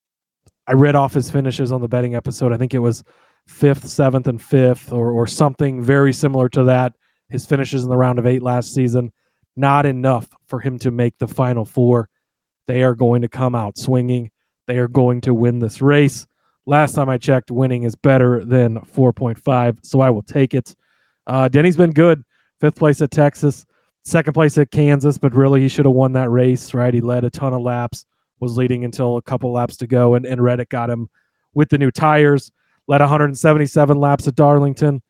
[0.68, 2.54] I read off his finishes on the betting episode.
[2.54, 3.04] I think it was
[3.52, 6.94] fifth, seventh, and fifth, or or something very similar to that.
[7.30, 9.12] His finishes in the round of eight last season,
[9.56, 12.10] not enough for him to make the final four.
[12.68, 14.32] They are going to come out swinging.
[14.68, 16.26] They are going to win this race.
[16.66, 20.76] Last time I checked, winning is better than 4.5, so I will take it.
[21.26, 22.24] Uh, Denny's been good.
[22.60, 23.66] Fifth place at Texas,
[24.04, 26.94] second place at Kansas, but really he should have won that race, right?
[26.94, 28.06] He led a ton of laps,
[28.40, 31.10] was leading until a couple laps to go, and, and Reddick got him
[31.54, 32.52] with the new tires
[32.91, 35.01] led 177 laps at Darlington.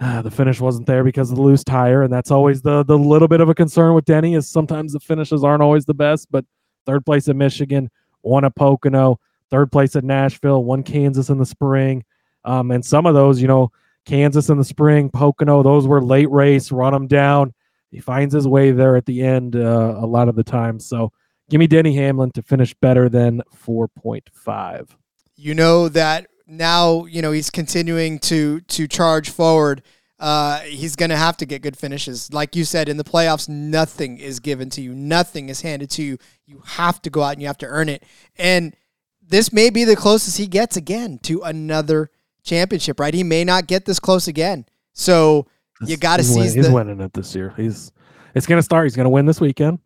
[0.00, 2.98] Uh, the finish wasn't there because of the loose tire, and that's always the the
[2.98, 6.26] little bit of a concern with Denny is sometimes the finishes aren't always the best.
[6.32, 6.44] But
[6.84, 7.90] third place at Michigan,
[8.22, 12.04] one at Pocono, third place at Nashville, one Kansas in the spring,
[12.44, 13.70] um, and some of those, you know,
[14.04, 17.54] Kansas in the spring, Pocono, those were late race, run them down.
[17.92, 20.80] He finds his way there at the end uh, a lot of the time.
[20.80, 21.12] So
[21.48, 24.88] give me Denny Hamlin to finish better than 4.5.
[25.36, 29.82] You know that now you know he's continuing to to charge forward.
[30.18, 32.32] Uh, he's going to have to get good finishes.
[32.32, 34.94] Like you said, in the playoffs, nothing is given to you.
[34.94, 36.16] Nothing is handed to you.
[36.46, 38.02] You have to go out and you have to earn it.
[38.38, 38.74] And
[39.20, 42.10] this may be the closest he gets again to another
[42.42, 43.12] championship, right?
[43.12, 44.64] He may not get this close again.
[44.94, 45.46] So
[45.82, 46.40] you got to see.
[46.40, 47.52] He's the, winning it this year.
[47.56, 47.92] He's
[48.34, 48.86] it's going to start.
[48.86, 49.78] He's going to win this weekend.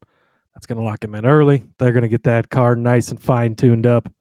[0.54, 1.64] That's going to lock him in early.
[1.78, 4.12] They're going to get that car nice and fine tuned up.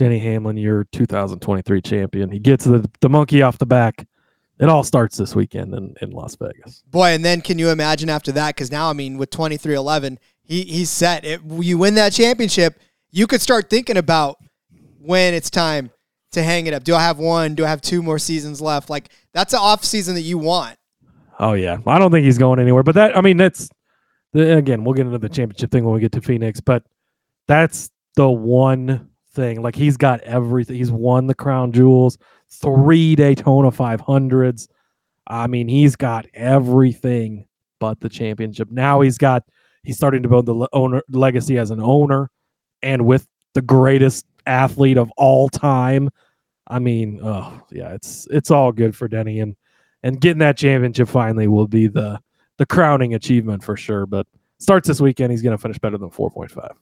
[0.00, 2.30] Denny Hamlin, your 2023 champion.
[2.30, 4.06] He gets the, the monkey off the back.
[4.58, 6.82] It all starts this weekend in, in Las Vegas.
[6.86, 8.54] Boy, and then can you imagine after that?
[8.54, 11.26] Because now, I mean, with 23XI, he, he's set.
[11.26, 14.38] It, you win that championship, you could start thinking about
[15.02, 15.90] when it's time
[16.32, 16.82] to hang it up?
[16.82, 17.54] Do I have one?
[17.54, 18.88] Do I have two more seasons left?
[18.88, 20.78] Like that's an off season that you want.
[21.38, 22.84] Oh yeah, I don't think he's going anywhere.
[22.84, 23.68] But that, I mean, that's
[24.32, 26.60] again, we'll get into the championship thing when we get to Phoenix.
[26.60, 26.84] But
[27.46, 29.62] that's the one thing.
[29.62, 30.76] Like he's got everything.
[30.76, 32.18] He's won the crown jewels,
[32.50, 34.68] three Daytona 500s.
[35.26, 37.46] I mean, he's got everything
[37.78, 38.70] but the championship.
[38.70, 39.44] Now he's got
[39.82, 42.30] he's starting to build the owner legacy as an owner,
[42.82, 46.10] and with the greatest athlete of all time.
[46.68, 49.56] I mean, oh yeah, it's it's all good for Denny and
[50.02, 52.20] and getting that championship finally will be the
[52.58, 54.06] the crowning achievement for sure.
[54.06, 54.26] But
[54.58, 56.72] starts this weekend, he's going to finish better than four point five.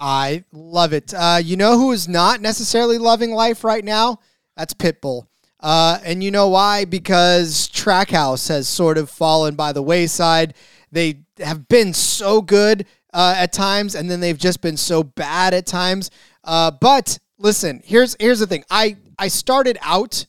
[0.00, 1.12] I love it.
[1.14, 4.20] Uh, you know who is not necessarily loving life right now?
[4.56, 5.26] That's Pitbull.
[5.60, 6.86] Uh, and you know why?
[6.86, 10.54] Because Trackhouse has sort of fallen by the wayside.
[10.90, 15.52] They have been so good uh, at times, and then they've just been so bad
[15.52, 16.10] at times.
[16.44, 18.64] Uh, but listen, here's here's the thing.
[18.70, 20.24] I I started out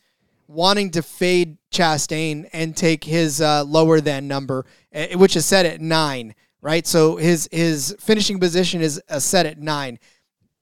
[0.48, 5.66] wanting to fade Chastain and take his uh, lower than number, eh, which is set
[5.66, 6.86] at nine right?
[6.86, 10.00] So his his finishing position is uh, set at nine.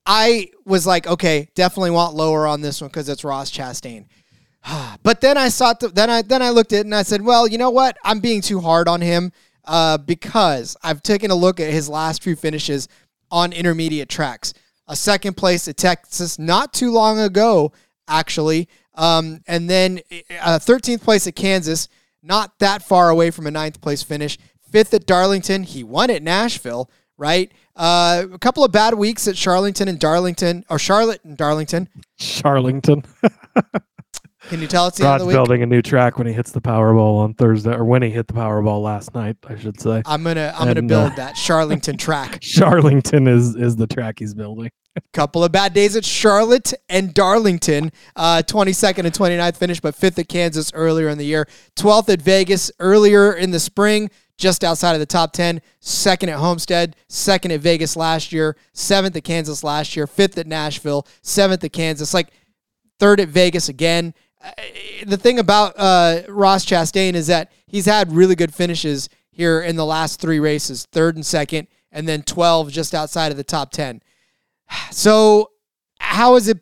[0.06, 4.06] I was like, okay, definitely want lower on this one because it's Ross Chastain.
[5.04, 7.22] but then I saw, the, then I then I looked at it and I said,
[7.22, 7.98] well, you know what?
[8.04, 9.32] I'm being too hard on him
[9.66, 12.88] uh, because I've taken a look at his last few finishes
[13.30, 14.54] on intermediate tracks.
[14.88, 17.72] A second place at Texas not too long ago,
[18.08, 20.00] actually, um, and then
[20.42, 21.88] a 13th place at Kansas,
[22.24, 24.38] not that far away from a ninth place finish
[24.72, 25.64] fifth at Darlington.
[25.64, 27.52] He won at Nashville, right?
[27.76, 31.90] Uh, a couple of bad weeks at Charlington and Darlington, or Charlotte and Darlington.
[32.18, 33.04] Charlington.
[34.50, 35.36] Can you tell it's the Rod's end of the week?
[35.36, 38.28] building a new track when he hits the Powerball on Thursday, or when he hit
[38.28, 40.02] the Powerball last night, I should say.
[40.06, 42.40] I'm gonna I'm gonna build uh, that Charlington track.
[42.42, 44.72] Charlington is is the track he's building.
[45.14, 47.92] Couple of bad days at Charlotte and Darlington.
[48.16, 51.48] Uh, 22nd and 29th finish, but fifth at Kansas earlier in the year.
[51.78, 55.62] 12th at Vegas earlier in the spring, just outside of the top 10.
[55.82, 60.48] Second at Homestead, second at Vegas last year, seventh at Kansas last year, fifth at
[60.48, 62.30] Nashville, seventh at Kansas, like
[63.00, 64.14] third at Vegas again.
[64.44, 64.52] Uh,
[65.06, 69.76] The thing about uh, Ross Chastain is that he's had really good finishes here in
[69.76, 73.72] the last three races, third and second, and then 12 just outside of the top
[73.72, 74.02] 10.
[74.92, 75.52] So,
[76.00, 76.60] how has it?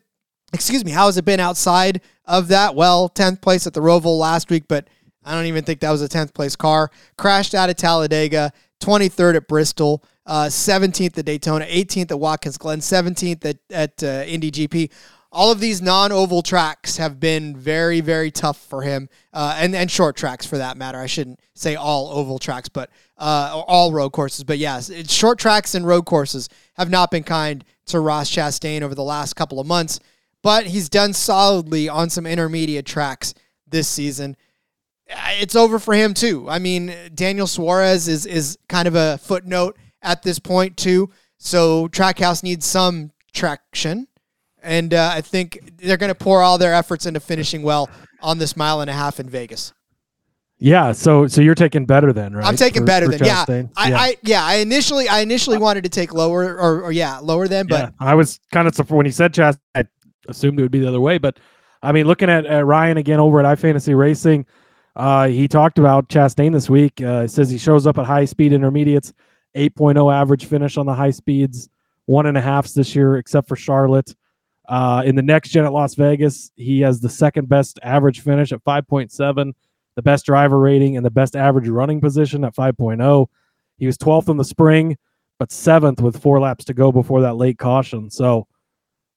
[0.52, 0.90] Excuse me.
[0.90, 2.74] How has it been outside of that?
[2.74, 4.88] Well, tenth place at the Roval last week, but
[5.28, 6.90] I don't even think that was a tenth place car.
[7.16, 8.52] Crashed out of Talladega.
[8.80, 10.02] Twenty third at Bristol.
[10.26, 11.66] uh, Seventeenth at Daytona.
[11.68, 12.80] Eighteenth at Watkins Glen.
[12.80, 14.90] Seventeenth at at uh, Indy GP.
[15.30, 19.90] All of these non-oval tracks have been very, very tough for him, uh, and and
[19.90, 20.98] short tracks for that matter.
[20.98, 22.88] I shouldn't say all oval tracks, but
[23.18, 24.44] uh, all road courses.
[24.44, 28.94] But yes, short tracks and road courses have not been kind to Ross Chastain over
[28.94, 30.00] the last couple of months.
[30.42, 33.34] But he's done solidly on some intermediate tracks
[33.66, 34.34] this season.
[35.08, 36.48] It's over for him too.
[36.48, 41.10] I mean, Daniel Suarez is is kind of a footnote at this point too.
[41.38, 44.08] So Trackhouse needs some traction,
[44.62, 47.88] and uh, I think they're going to pour all their efforts into finishing well
[48.20, 49.72] on this mile and a half in Vegas.
[50.58, 52.44] Yeah, so so you're taking better then, right?
[52.44, 53.44] I'm taking For- better for than yeah.
[53.44, 53.70] Chastain?
[53.76, 53.98] I, yeah.
[54.00, 54.44] I yeah.
[54.44, 57.90] I initially I initially wanted to take lower or, or yeah lower than, but yeah,
[58.00, 59.60] I was kind of surprised when he said Chastain.
[59.76, 59.84] I
[60.28, 61.38] assumed it would be the other way, but
[61.82, 64.46] I mean, looking at, at Ryan again over at iFantasy Racing,
[64.98, 67.00] uh, he talked about Chastain this week.
[67.00, 69.14] Uh, says he shows up at high speed intermediates,
[69.56, 71.70] 8.0 average finish on the high speeds,
[72.06, 74.14] one and a halfs this year, except for Charlotte.
[74.68, 78.52] Uh, in the next gen at Las Vegas, he has the second best average finish
[78.52, 79.52] at 5.7,
[79.94, 83.26] the best driver rating, and the best average running position at 5.0.
[83.78, 84.98] He was 12th in the spring,
[85.38, 88.10] but seventh with four laps to go before that late caution.
[88.10, 88.48] So,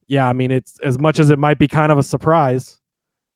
[0.08, 2.80] yeah, I mean, it's as much as it might be kind of a surprise,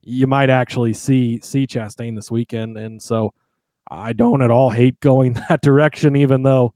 [0.06, 3.34] you might actually see see Chastain this weekend, and so
[3.90, 6.74] I don't at all hate going that direction, even though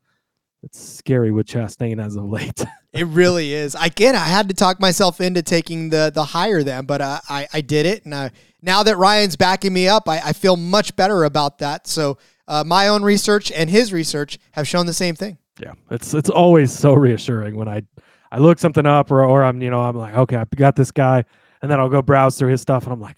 [0.61, 2.65] it's scary with Chastain as of late.
[2.91, 3.75] It really is.
[3.79, 7.47] Again, I had to talk myself into taking the the higher than, but uh, I
[7.53, 8.31] I did it, and I,
[8.63, 11.85] now that Ryan's backing me up, I, I feel much better about that.
[11.85, 15.37] So uh, my own research and his research have shown the same thing.
[15.61, 17.83] yeah, it's it's always so reassuring when I
[18.31, 20.89] I look something up or or I'm you know I'm like okay I've got this
[20.89, 21.25] guy,
[21.61, 23.17] and then I'll go browse through his stuff and I'm like,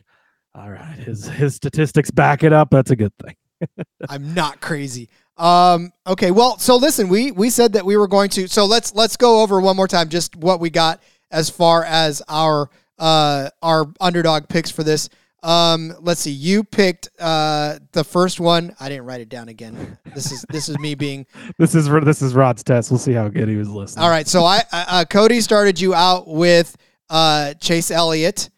[0.53, 2.69] all right, his his statistics back it up.
[2.71, 3.35] That's a good thing.
[4.09, 5.09] I'm not crazy.
[5.37, 8.47] Um, okay, well, so listen, we we said that we were going to.
[8.47, 11.01] So let's let's go over one more time just what we got
[11.31, 15.09] as far as our uh our underdog picks for this.
[15.43, 16.31] Um, let's see.
[16.31, 18.75] You picked uh the first one.
[18.79, 19.97] I didn't write it down again.
[20.13, 21.25] This is this is me being
[21.57, 22.91] This is this is Rod's test.
[22.91, 24.03] We'll see how good he was listening.
[24.03, 24.27] all right.
[24.27, 26.75] So I uh, Cody started you out with
[27.11, 28.49] uh Chase Elliott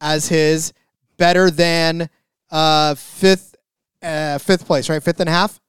[0.00, 0.74] as his
[1.16, 2.10] better than
[2.50, 3.54] uh, fifth
[4.02, 5.02] uh, fifth place, right?
[5.02, 5.60] Fifth and a half.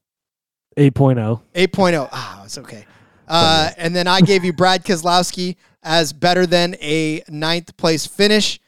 [0.77, 1.41] 8.0.
[1.53, 2.09] 8.0.
[2.11, 2.85] Ah, it's okay.
[3.27, 8.59] Uh, and then I gave you Brad Keselowski as better than a ninth place finish.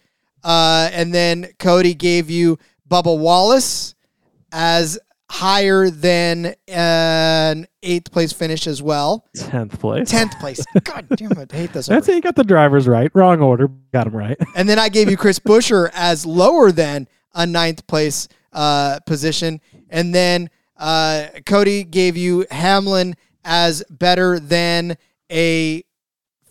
[0.44, 2.60] Uh, and then Cody gave you
[2.90, 3.96] Bubba Wallace
[4.52, 5.00] as
[5.30, 9.26] higher than an eighth place finish as well.
[9.36, 10.12] 10th place.
[10.12, 10.64] 10th place.
[10.84, 11.54] God damn it.
[11.54, 11.88] I hate this.
[11.88, 13.10] That's how You got the drivers right.
[13.14, 13.68] Wrong order.
[13.92, 14.38] Got them right.
[14.56, 19.60] And then I gave you Chris Buescher as lower than a ninth place uh, position.
[19.90, 24.98] And then uh, Cody gave you Hamlin as better than
[25.32, 25.84] a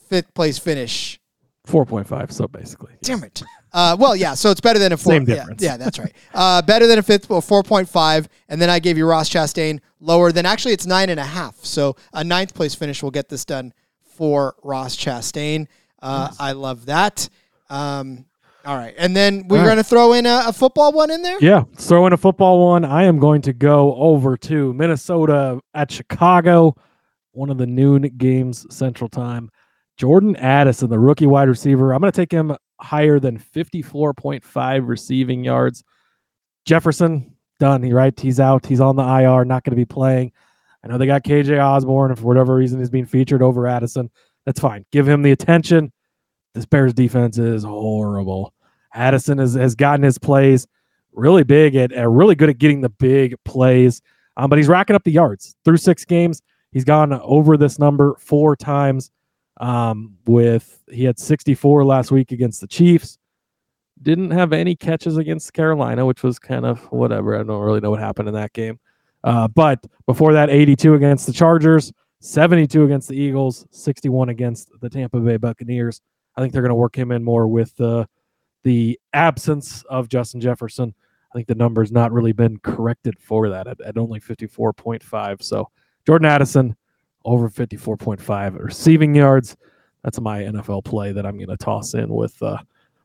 [0.08, 1.20] fifth place finish.
[1.68, 2.32] 4.5.
[2.32, 2.94] So basically.
[3.02, 3.42] Damn it.
[3.72, 5.14] Uh, well, yeah, so it's better than a four.
[5.14, 5.62] Same yeah, difference.
[5.62, 6.12] Yeah, that's right.
[6.34, 8.26] Uh, better than a fifth, well, 4.5.
[8.48, 11.56] And then I gave you Ross Chastain lower than actually it's nine and a half.
[11.64, 15.68] So a ninth place finish will get this done for Ross Chastain.
[16.00, 17.28] Uh, I love that.
[17.70, 18.26] Um,
[18.64, 18.94] all right.
[18.98, 19.64] And then we're right.
[19.64, 21.38] going to throw in a, a football one in there?
[21.40, 22.84] Yeah, throw in a football one.
[22.84, 26.76] I am going to go over to Minnesota at Chicago,
[27.32, 29.50] one of the noon games Central Time.
[29.96, 31.92] Jordan Addison, the rookie wide receiver.
[31.92, 35.84] I'm going to take him higher than 54.5 receiving yards.
[36.64, 37.82] Jefferson, done.
[37.82, 38.18] He right.
[38.18, 38.66] He's out.
[38.66, 39.44] He's on the IR.
[39.44, 40.32] Not going to be playing.
[40.84, 44.10] I know they got KJ Osborn, and for whatever reason, he's being featured over Addison.
[44.44, 44.84] That's fine.
[44.90, 45.92] Give him the attention.
[46.54, 48.52] This Bears defense is horrible.
[48.92, 50.66] Addison has, has gotten his plays
[51.12, 54.02] really big at really good at getting the big plays.
[54.36, 56.42] Um, but he's racking up the yards through six games.
[56.72, 59.10] He's gone over this number four times.
[59.58, 63.18] Um, with he had 64 last week against the Chiefs.
[64.00, 67.38] Didn't have any catches against Carolina, which was kind of whatever.
[67.38, 68.80] I don't really know what happened in that game.
[69.22, 74.90] Uh, but before that, 82 against the Chargers, 72 against the Eagles, 61 against the
[74.90, 76.00] Tampa Bay Buccaneers.
[76.36, 78.08] I think they're going to work him in more with the
[78.64, 80.94] the absence of Justin Jefferson.
[81.32, 85.42] I think the number's not really been corrected for that at, at only 54.5.
[85.42, 85.68] So
[86.06, 86.76] Jordan Addison
[87.24, 89.56] over 54.5 receiving yards.
[90.02, 92.58] That's my NFL play that I'm going to toss in with uh,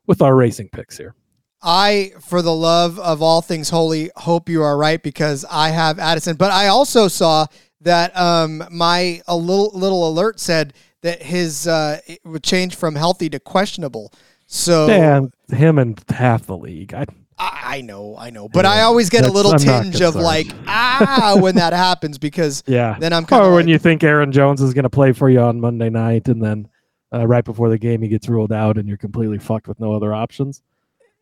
[0.08, 1.16] with our racing picks here.
[1.62, 6.00] I, for the love of all things holy, hope you are right because I have
[6.00, 6.36] Addison.
[6.36, 7.48] But I also saw
[7.82, 12.96] that um, my a little little alert said that his uh, it would change from
[12.96, 14.14] healthy to questionable.
[14.46, 16.94] So damn him and half the league.
[16.94, 17.06] I,
[17.40, 20.48] I, I know, I know, but I always get a little I'm tinge of like
[20.66, 22.98] ah when that happens because yeah.
[23.00, 25.12] then I'm kind Or of when like, you think Aaron Jones is going to play
[25.12, 26.68] for you on Monday night, and then
[27.14, 29.94] uh, right before the game he gets ruled out, and you're completely fucked with no
[29.94, 30.62] other options.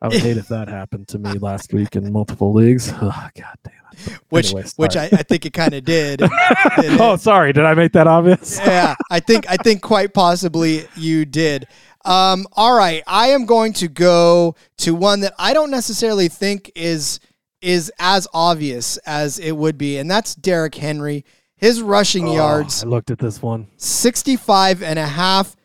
[0.01, 2.91] I would hate if that happened to me last week in multiple leagues.
[2.91, 4.19] Ugh, God damn it.
[4.29, 5.05] which Anyway, which I.
[5.05, 6.21] I think it kind of did.
[6.99, 7.53] oh, sorry.
[7.53, 8.59] Did I make that obvious?
[8.59, 11.67] yeah, I think I think quite possibly you did.
[12.05, 16.71] Um, all right, I am going to go to one that I don't necessarily think
[16.75, 17.19] is
[17.61, 21.25] is as obvious as it would be, and that's Derrick Henry.
[21.57, 23.67] His rushing yards, Oh, I looked at this one.
[23.77, 25.55] 65 and a half.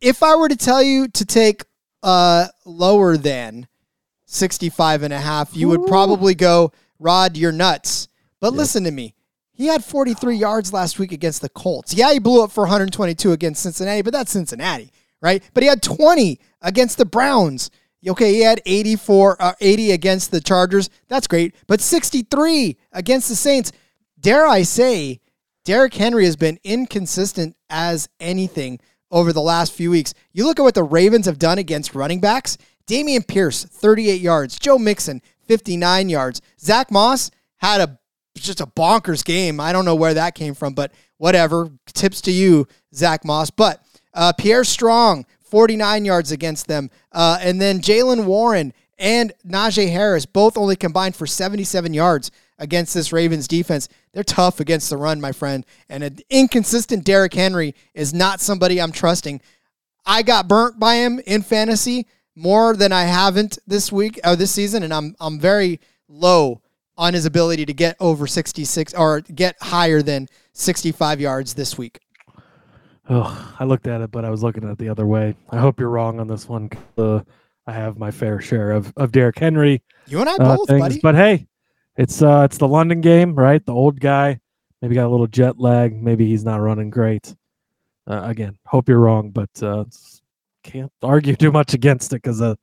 [0.00, 1.64] If I were to tell you to take
[2.02, 3.66] uh lower than
[4.26, 8.08] 65 and a half, you would probably go, Rod, you're nuts.
[8.40, 9.14] But listen to me.
[9.52, 11.94] He had 43 yards last week against the Colts.
[11.94, 14.90] Yeah, he blew up for 122 against Cincinnati, but that's Cincinnati,
[15.22, 15.42] right?
[15.54, 17.70] But he had 20 against the Browns.
[18.06, 20.90] Okay, he had 84, uh, 80 against the Chargers.
[21.08, 21.54] That's great.
[21.68, 23.72] But 63 against the Saints.
[24.18, 25.20] Dare I say,
[25.64, 30.14] Derrick Henry has been inconsistent as anything over the last few weeks.
[30.32, 32.58] You look at what the Ravens have done against running backs.
[32.86, 34.58] Dameon Pierce, 38 yards.
[34.58, 36.40] Joe Mixon, 59 yards.
[36.58, 37.98] Zach Moss had a
[38.36, 39.60] just a bonkers game.
[39.60, 41.70] I don't know where that came from, but whatever.
[41.86, 43.50] Tips to you, Zach Moss.
[43.50, 43.84] But
[44.14, 46.90] uh, Pierre Strong, 49 yards against them.
[47.12, 52.94] Uh, and then Jaylen Warren and Najee Harris both only combined for 77 yards against
[52.94, 53.88] this Ravens defense.
[54.12, 55.66] They're tough against the run, my friend.
[55.88, 59.40] And an inconsistent Derrick Henry is not somebody I'm trusting.
[60.06, 64.50] I got burnt by him in fantasy more than I haven't this week or this
[64.50, 66.62] season, and I'm I'm very low
[66.96, 72.01] on his ability to get over 66 or get higher than 65 yards this week.
[73.08, 75.34] Oh, I looked at it, but I was looking at it the other way.
[75.50, 76.70] I hope you're wrong on this one.
[76.96, 77.20] Uh,
[77.66, 80.80] I have my fair share of of Derrick Henry You and I uh, both, things,
[80.80, 81.00] buddy.
[81.00, 81.46] but hey,
[81.96, 83.64] it's uh it's the London game, right?
[83.64, 84.40] The old guy
[84.80, 85.94] maybe got a little jet lag.
[85.94, 87.34] Maybe he's not running great.
[88.06, 89.84] Uh, again, hope you're wrong, but uh,
[90.64, 92.54] can't argue too much against it because uh,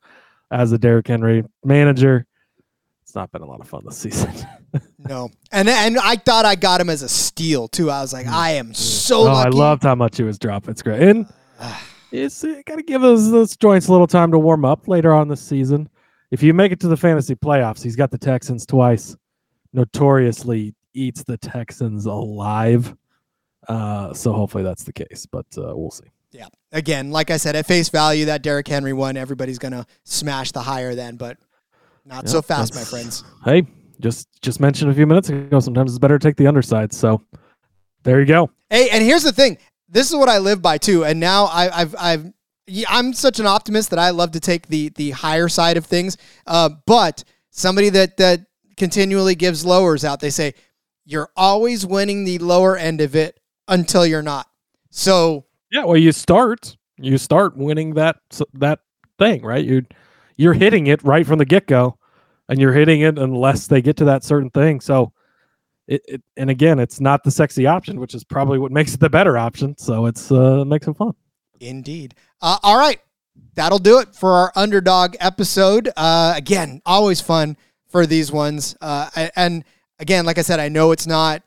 [0.50, 2.26] as a Derrick Henry manager,
[3.10, 4.32] it's not been a lot of fun this season.
[4.98, 7.90] no, and and I thought I got him as a steal too.
[7.90, 10.70] I was like, I am so oh, I loved how much he was dropping.
[10.70, 11.02] It's great.
[11.02, 11.26] And
[12.12, 15.26] it's got to give those, those joints a little time to warm up later on
[15.26, 15.88] this season.
[16.30, 19.16] If you make it to the fantasy playoffs, he's got the Texans twice.
[19.72, 22.94] Notoriously eats the Texans alive.
[23.66, 26.06] Uh, so hopefully that's the case, but uh, we'll see.
[26.30, 26.46] Yeah.
[26.70, 30.62] Again, like I said, at face value, that Derrick Henry one, everybody's gonna smash the
[30.62, 31.38] higher then, but
[32.04, 33.24] not so fast, my friends.
[33.44, 33.66] Hey,
[34.00, 35.60] just just mentioned a few minutes ago.
[35.60, 36.92] Sometimes it's better to take the underside.
[36.92, 37.22] So
[38.02, 38.50] there you go.
[38.70, 39.58] Hey, and here's the thing.
[39.88, 41.04] This is what I live by too.
[41.04, 42.32] And now I, I've I've
[42.88, 46.16] I'm such an optimist that I love to take the the higher side of things.
[46.46, 48.40] Uh, but somebody that that
[48.76, 50.54] continually gives lowers out, they say
[51.04, 54.48] you're always winning the lower end of it until you're not.
[54.90, 58.16] So Yeah, well, you start you start winning that
[58.54, 58.80] that
[59.18, 59.64] thing, right?
[59.64, 59.84] You
[60.40, 61.98] you're hitting it right from the get go,
[62.48, 64.80] and you're hitting it unless they get to that certain thing.
[64.80, 65.12] So,
[65.86, 69.00] it, it and again, it's not the sexy option, which is probably what makes it
[69.00, 69.76] the better option.
[69.76, 71.14] So it's uh makes it fun.
[71.60, 72.14] Indeed.
[72.40, 73.00] Uh, all right.
[73.54, 75.90] That'll do it for our underdog episode.
[75.96, 77.56] Uh, again, always fun
[77.88, 78.76] for these ones.
[78.80, 79.64] Uh, and
[79.98, 81.42] again, like I said, I know it's not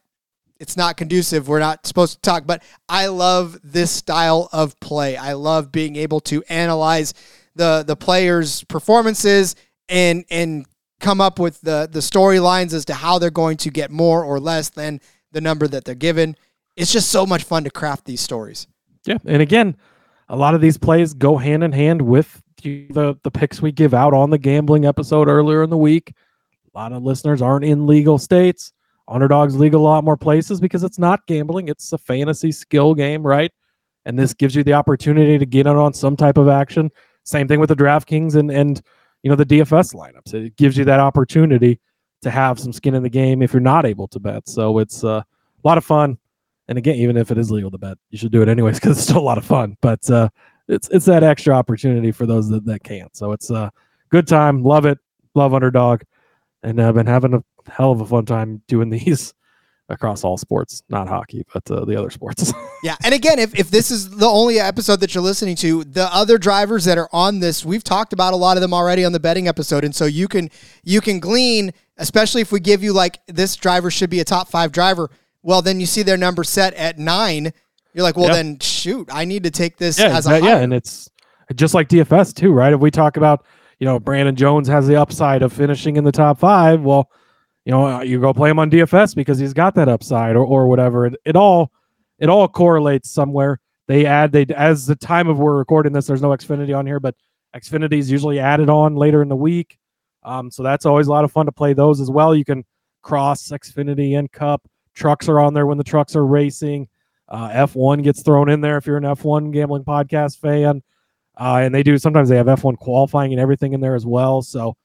[0.60, 1.48] it's not conducive.
[1.48, 5.18] We're not supposed to talk, but I love this style of play.
[5.18, 7.14] I love being able to analyze
[7.56, 9.56] the the players' performances
[9.90, 10.66] and and
[11.00, 14.40] come up with the the storylines as to how they're going to get more or
[14.40, 15.00] less than
[15.32, 16.36] the number that they're given.
[16.76, 18.68] It's just so much fun to craft these stories.
[19.06, 19.76] Yeah, and again,
[20.30, 23.94] a lot of these plays go hand in hand with the the, picks we give
[23.94, 26.14] out on the gambling episode earlier in the week.
[26.74, 28.72] A lot of listeners aren't in legal states.
[29.08, 33.22] Underdogs legal a lot more places because it's not gambling; it's a fantasy skill game,
[33.26, 33.52] right?
[34.06, 36.90] And this gives you the opportunity to get in on some type of action.
[37.24, 38.82] Same thing with the DraftKings and and
[39.22, 40.34] you know the DFS lineups.
[40.34, 41.80] It gives you that opportunity
[42.22, 44.48] to have some skin in the game if you're not able to bet.
[44.48, 45.22] So it's uh,
[45.64, 46.18] a lot of fun.
[46.68, 48.98] And again, even if it is legal to bet, you should do it anyways because
[48.98, 49.78] it's still a lot of fun.
[49.82, 50.30] But uh,
[50.68, 53.16] it's it's that extra opportunity for those that, that can't.
[53.16, 53.72] So it's a
[54.10, 54.64] good time.
[54.64, 55.00] Love it.
[55.36, 56.04] Love underdog,
[56.62, 59.34] and I've been having a hell of a fun time doing these
[59.90, 62.54] across all sports, not hockey, but uh, the other sports.
[62.84, 66.14] Yeah, and again, if, if this is the only episode that you're listening to, the
[66.14, 69.14] other drivers that are on this, we've talked about a lot of them already on
[69.14, 70.50] the betting episode, and so you can
[70.84, 74.50] you can glean, especially if we give you like this driver should be a top
[74.50, 75.10] five driver.
[75.44, 77.54] Well, then you see their number set at nine.
[77.94, 78.34] You're like, well, Yeah.
[78.34, 81.10] then shoot, I need to take this yeah, as a yeah, and it's
[81.56, 82.74] just like DFS too, right?
[82.74, 83.46] If we talk about
[83.80, 87.10] you know Brandon Jones has the upside of finishing in the top five, well,
[87.66, 90.46] you know uh, you go play him on DFS because he's got that upside or
[90.46, 91.06] or whatever.
[91.06, 91.72] It, it all
[92.20, 93.60] it all correlates somewhere.
[93.88, 97.00] They add they as the time of we're recording this, there's no Xfinity on here,
[97.00, 97.16] but
[97.56, 99.78] Xfinity is usually added on later in the week.
[100.24, 102.34] Um, so that's always a lot of fun to play those as well.
[102.34, 102.64] You can
[103.02, 104.68] cross Xfinity and Cup.
[104.94, 106.88] Trucks are on there when the trucks are racing.
[107.28, 110.82] Uh, F1 gets thrown in there if you're an F1 gambling podcast fan.
[111.38, 114.42] Uh, and they do sometimes they have F1 qualifying and everything in there as well.
[114.42, 114.76] So,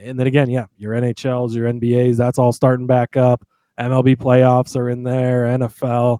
[0.00, 3.46] and then again, yeah, your NHLs, your NBAs, that's all starting back up.
[3.78, 6.18] MLB playoffs are in there, NFL.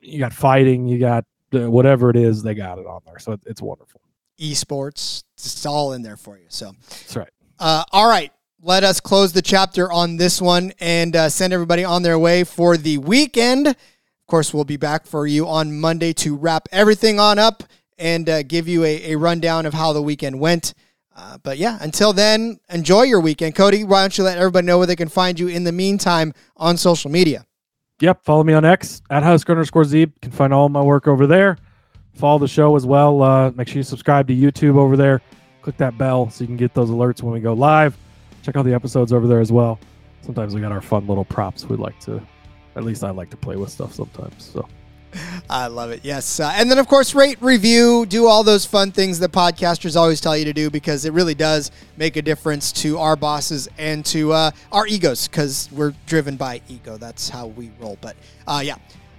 [0.00, 3.18] You got fighting, you got uh, whatever it is, they got it on there.
[3.18, 4.00] So it's wonderful.
[4.38, 5.24] esports.
[5.36, 6.46] It's all in there for you.
[6.48, 7.30] So, That's right.
[7.58, 8.32] uh, all right,
[8.62, 12.44] let us close the chapter on this one and uh, send everybody on their way
[12.44, 13.68] for the weekend.
[13.68, 13.76] Of
[14.26, 17.62] course, we'll be back for you on Monday to wrap everything on up
[17.98, 20.74] and uh, give you a, a rundown of how the weekend went.
[21.18, 23.56] Uh, but yeah, until then, enjoy your weekend.
[23.56, 26.32] Cody, why don't you let everybody know where they can find you in the meantime
[26.56, 27.44] on social media?
[28.00, 28.24] Yep.
[28.24, 29.82] Follow me on X at Husker underscore.
[29.82, 31.58] You can find all my work over there.
[32.14, 33.20] Follow the show as well.
[33.20, 35.20] Uh, make sure you subscribe to YouTube over there.
[35.62, 37.96] Click that bell so you can get those alerts when we go live.
[38.44, 39.80] Check out the episodes over there as well.
[40.22, 42.22] Sometimes we got our fun little props we like to,
[42.76, 44.44] at least I like to play with stuff sometimes.
[44.44, 44.68] So
[45.50, 46.00] I love it.
[46.02, 46.40] Yes.
[46.40, 50.20] Uh, and then, of course, rate, review, do all those fun things that podcasters always
[50.20, 54.04] tell you to do because it really does make a difference to our bosses and
[54.06, 56.96] to uh, our egos because we're driven by ego.
[56.96, 57.96] That's how we roll.
[58.00, 58.76] But uh, yeah,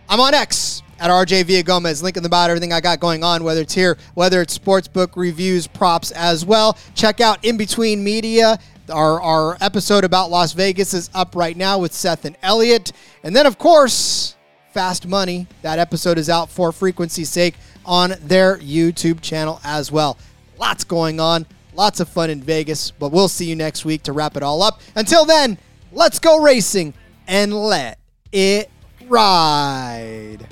[0.08, 2.04] I'm on X at RJ Villagomez.
[2.04, 5.16] Link in the bio, everything I got going on, whether it's here, whether it's sportsbook
[5.16, 6.78] reviews, props as well.
[6.94, 8.60] Check out In Between Media.
[8.90, 12.92] Our, our episode about Las Vegas is up right now with Seth and Elliot.
[13.24, 14.36] And then, of course,
[14.80, 15.46] Fast Money.
[15.62, 17.56] That episode is out for frequency's sake
[17.86, 20.18] on their YouTube channel as well.
[20.58, 24.14] Lots going on, lots of fun in Vegas, but we'll see you next week to
[24.14, 24.80] wrap it all up.
[24.96, 25.58] Until then,
[25.92, 26.94] let's go racing
[27.28, 28.00] and let
[28.32, 28.72] it
[29.10, 30.48] ride.